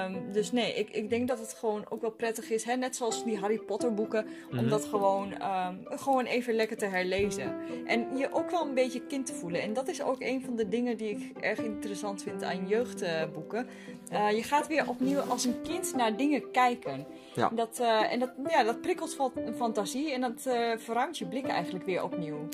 [0.06, 2.76] Um, dus nee, ik, ik denk dat het gewoon ook wel prettig is, hè?
[2.76, 4.70] net zoals die Harry Potter boeken, om mhm.
[4.70, 7.56] dat gewoon, um, gewoon even lekker te herlezen.
[7.86, 9.62] En je ook wel een beetje kind te voelen.
[9.62, 13.68] En dat is ook een van de dingen die ik erg interessant vind aan jeugdboeken.
[14.12, 17.06] Je gaat weer opnieuw als een kind naar dingen kijken.
[17.34, 17.50] Ja.
[17.50, 21.48] Dat, uh, en dat, ja, dat prikkelt van fantasie en dat uh, verruimt je blik
[21.48, 22.48] eigenlijk weer opnieuw.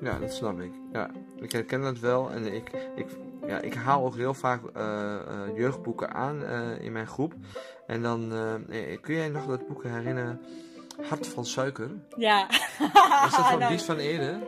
[0.00, 0.72] Ja, dat snap ik.
[0.92, 3.06] Ja, ik herken dat wel en ik, ik
[3.46, 5.16] ja, ik haal ook heel vaak uh,
[5.54, 6.44] jeugdboeken aan
[6.80, 7.34] in mijn groep.
[7.86, 8.32] En dan
[9.00, 10.40] kun jij nog dat boek herinneren?
[11.08, 11.90] Hart van suiker.
[12.16, 12.50] Ja.
[12.50, 14.38] Is dat van nou, Bies van Ede?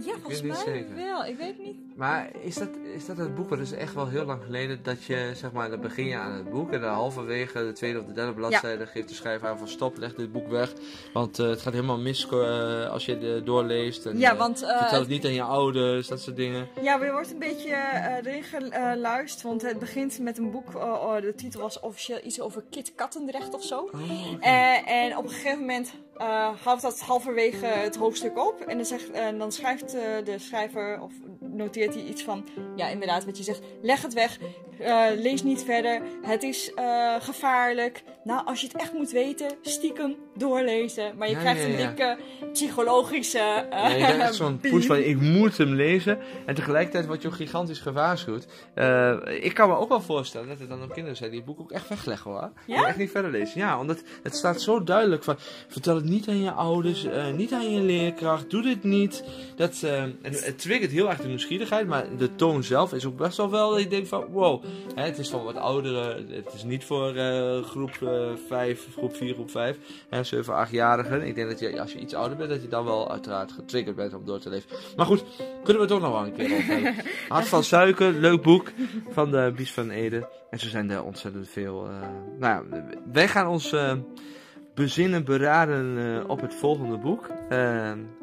[0.00, 1.24] Ja, volgens mij wel.
[1.24, 1.76] Ik weet niet.
[1.96, 3.50] Maar is dat, is dat het boek?
[3.50, 6.32] Het is echt wel heel lang geleden dat je, zeg maar, dan begin je aan
[6.32, 6.72] het boek.
[6.72, 9.98] En dan halverwege de tweede of de derde bladzijde geeft de schrijver aan van stop,
[9.98, 10.72] leg dit boek weg.
[11.12, 14.06] Want uh, het gaat helemaal mis uh, als je het doorleest.
[14.06, 14.62] En, ja, want...
[14.62, 16.68] Uh, vertel het niet aan je ouders, dat soort dingen.
[16.82, 17.76] Ja, maar je wordt een beetje
[18.24, 19.42] erin geluisterd.
[19.42, 23.54] Want het begint met een boek, oh, de titel was officieel iets over Kit Kattendrecht
[23.54, 23.90] of zo.
[23.92, 24.00] Oh,
[24.88, 25.92] en op een gegeven moment
[26.62, 28.60] houdt dat halverwege het hoofdstuk op.
[28.60, 29.90] En dan, zegt, dan schrijft
[30.24, 32.44] de schrijver, of noteert hij iets van,
[32.76, 34.38] ja inderdaad wat je zegt, leg het weg,
[34.80, 38.02] uh, lees niet verder, het is uh, gevaarlijk.
[38.24, 41.16] Nou, als je het echt moet weten, stiekem doorlezen.
[41.16, 41.72] Maar je ja, krijgt ja, ja.
[41.72, 42.18] een dikke
[42.52, 46.18] psychologische uh, Ja, je krijgt zo'n push van, ik moet hem lezen.
[46.46, 48.46] En tegelijkertijd word je ook gigantisch gewaarschuwd.
[49.40, 51.60] ik kan me ook wel voorstellen dat er dan ook kinderen zijn die het boek
[51.60, 52.50] ook echt wegleggen hoor.
[52.66, 52.86] Ja?
[52.86, 53.60] echt niet verder lezen.
[53.60, 55.36] Ja, omdat het staat zo duidelijk van,
[55.68, 57.06] vertel het niet aan je ouders,
[57.36, 59.24] niet aan je leerkracht, doe dit niet.
[59.56, 63.36] Dat, en het triggert heel erg de nieuwsgierigheid, maar de toon zelf is ook best
[63.36, 66.26] wel wel dat je denkt van, wow, Hè, het is voor wat ouderen.
[66.30, 69.78] Het is niet voor uh, groep uh, 5, groep 4, groep 5.
[70.08, 71.26] Hè, 7, 8-jarigen.
[71.26, 73.96] Ik denk dat je, als je iets ouder bent, dat je dan wel uiteraard getriggerd
[73.96, 74.70] bent om door te leven.
[74.96, 75.24] Maar goed,
[75.64, 76.94] kunnen we het toch nog wel een keer over hebben.
[77.28, 78.72] Hart van Suiker, leuk boek
[79.10, 80.28] van de Bies van Ede.
[80.50, 81.88] En zo zijn er ontzettend veel.
[82.38, 83.74] Nou ja, wij gaan ons
[84.74, 87.30] bezinnen, beraden op het volgende boek.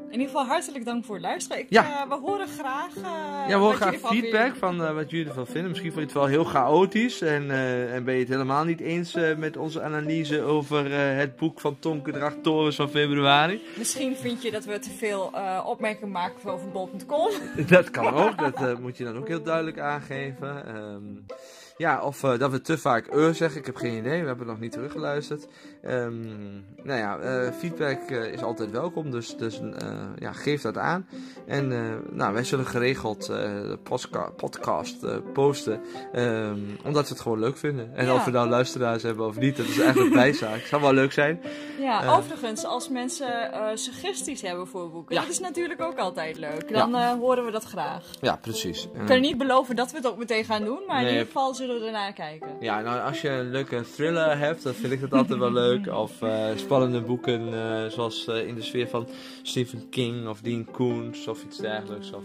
[0.06, 1.60] In ieder geval hartelijk dank voor het luisteren.
[1.60, 1.84] Ik, ja.
[1.84, 2.96] Uh, we horen graag.
[2.98, 3.04] Uh,
[3.48, 5.70] ja, we horen graag feedback van uh, wat jullie ervan vinden.
[5.70, 7.52] Misschien vond je het wel heel chaotisch en,
[7.92, 12.12] en ben je het helemaal niet eens met onze analyse over het boek van Tonke
[12.12, 13.62] Dracht Torens van februari.
[13.78, 15.32] Misschien vind je dat we te veel
[15.66, 17.32] opmerkingen maken over bol.com.
[17.68, 20.76] dat kan ook, dat moet je dan ook heel duidelijk aangeven.
[20.76, 21.26] Um,
[21.78, 24.48] ja, of uh, dat we te vaak uh zeggen, ik heb geen idee, we hebben
[24.48, 25.48] nog niet teruggeluisterd.
[25.84, 29.62] Um, nou ja, uh, feedback uh, is altijd welkom, dus, dus
[30.16, 31.08] ja, geef dat aan.
[31.46, 31.68] En
[32.12, 33.80] nou, wij zullen geregeld de
[34.36, 35.82] podcast posten,
[36.16, 37.96] um, omdat we het gewoon leuk vinden.
[37.96, 38.14] En ja.
[38.14, 40.60] of we nou luisteraars hebben of niet, dat is eigenlijk bijzaak.
[40.60, 41.42] Zou wel leuk zijn.
[41.80, 45.22] Ja, overigens, als mensen suggesties hebben voor boeken, ja.
[45.22, 46.74] dat is natuurlijk ook altijd leuk.
[46.74, 47.18] Dan ja.
[47.18, 48.04] horen we dat graag.
[48.22, 48.88] Ja, precies.
[48.94, 51.54] Ik kan niet beloven dat we het ook meteen gaan doen, maar in ieder geval
[51.66, 52.48] zullen we ernaar kijken.
[52.60, 55.88] Ja, nou als je een leuke thriller hebt, dan vind ik dat altijd wel leuk.
[56.06, 59.08] Of eh, spannende boeken, eh, zoals eh, in de sfeer van
[59.44, 62.12] Stephen King of Dean Koontz of iets dergelijks.
[62.12, 62.24] Of,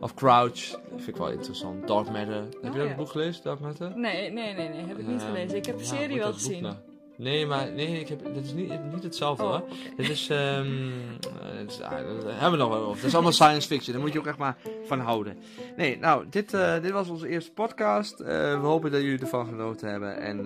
[0.00, 1.86] of Crouch, dat vind ik wel interessant.
[1.88, 2.34] Dark Matter.
[2.34, 2.94] Heb je Oh, dat ja.
[2.94, 3.92] boek gelezen, Dark Matter?
[3.98, 5.56] Nee, nee, nee, nee, heb ik niet gelezen.
[5.56, 6.62] Ik heb de serie wel dat gezien.
[6.62, 6.74] nou-
[7.18, 9.62] Nee, maar nee, ik heb, dat is niet, niet hetzelfde Oh, hoor.
[9.96, 12.96] Dit is, ehm eh, het is- ah, dat hebben we nog wel over.
[12.96, 15.36] Het is allemaal science fiction, daar moet je ook echt maar van houden.
[15.76, 18.20] Nee, nou, dit, eh, dit was onze eerste podcast.
[18.20, 18.26] Eh,
[18.60, 20.16] we hopen dat jullie ervan genoten hebben.
[20.20, 20.42] En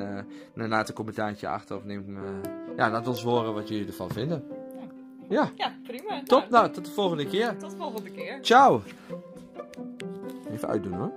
[0.55, 2.19] nou, laat een commentaartje achter of neem,
[2.77, 4.45] ja, laat ons horen wat jullie ervan vinden.
[5.29, 6.23] Ja, Ja, prima.
[6.25, 6.39] top.
[6.41, 7.57] Nou, Nou, tot de volgende keer.
[7.59, 8.39] tot de volgende keer.
[8.43, 8.83] Ciao.
[10.51, 11.11] Even uitdoen hoor.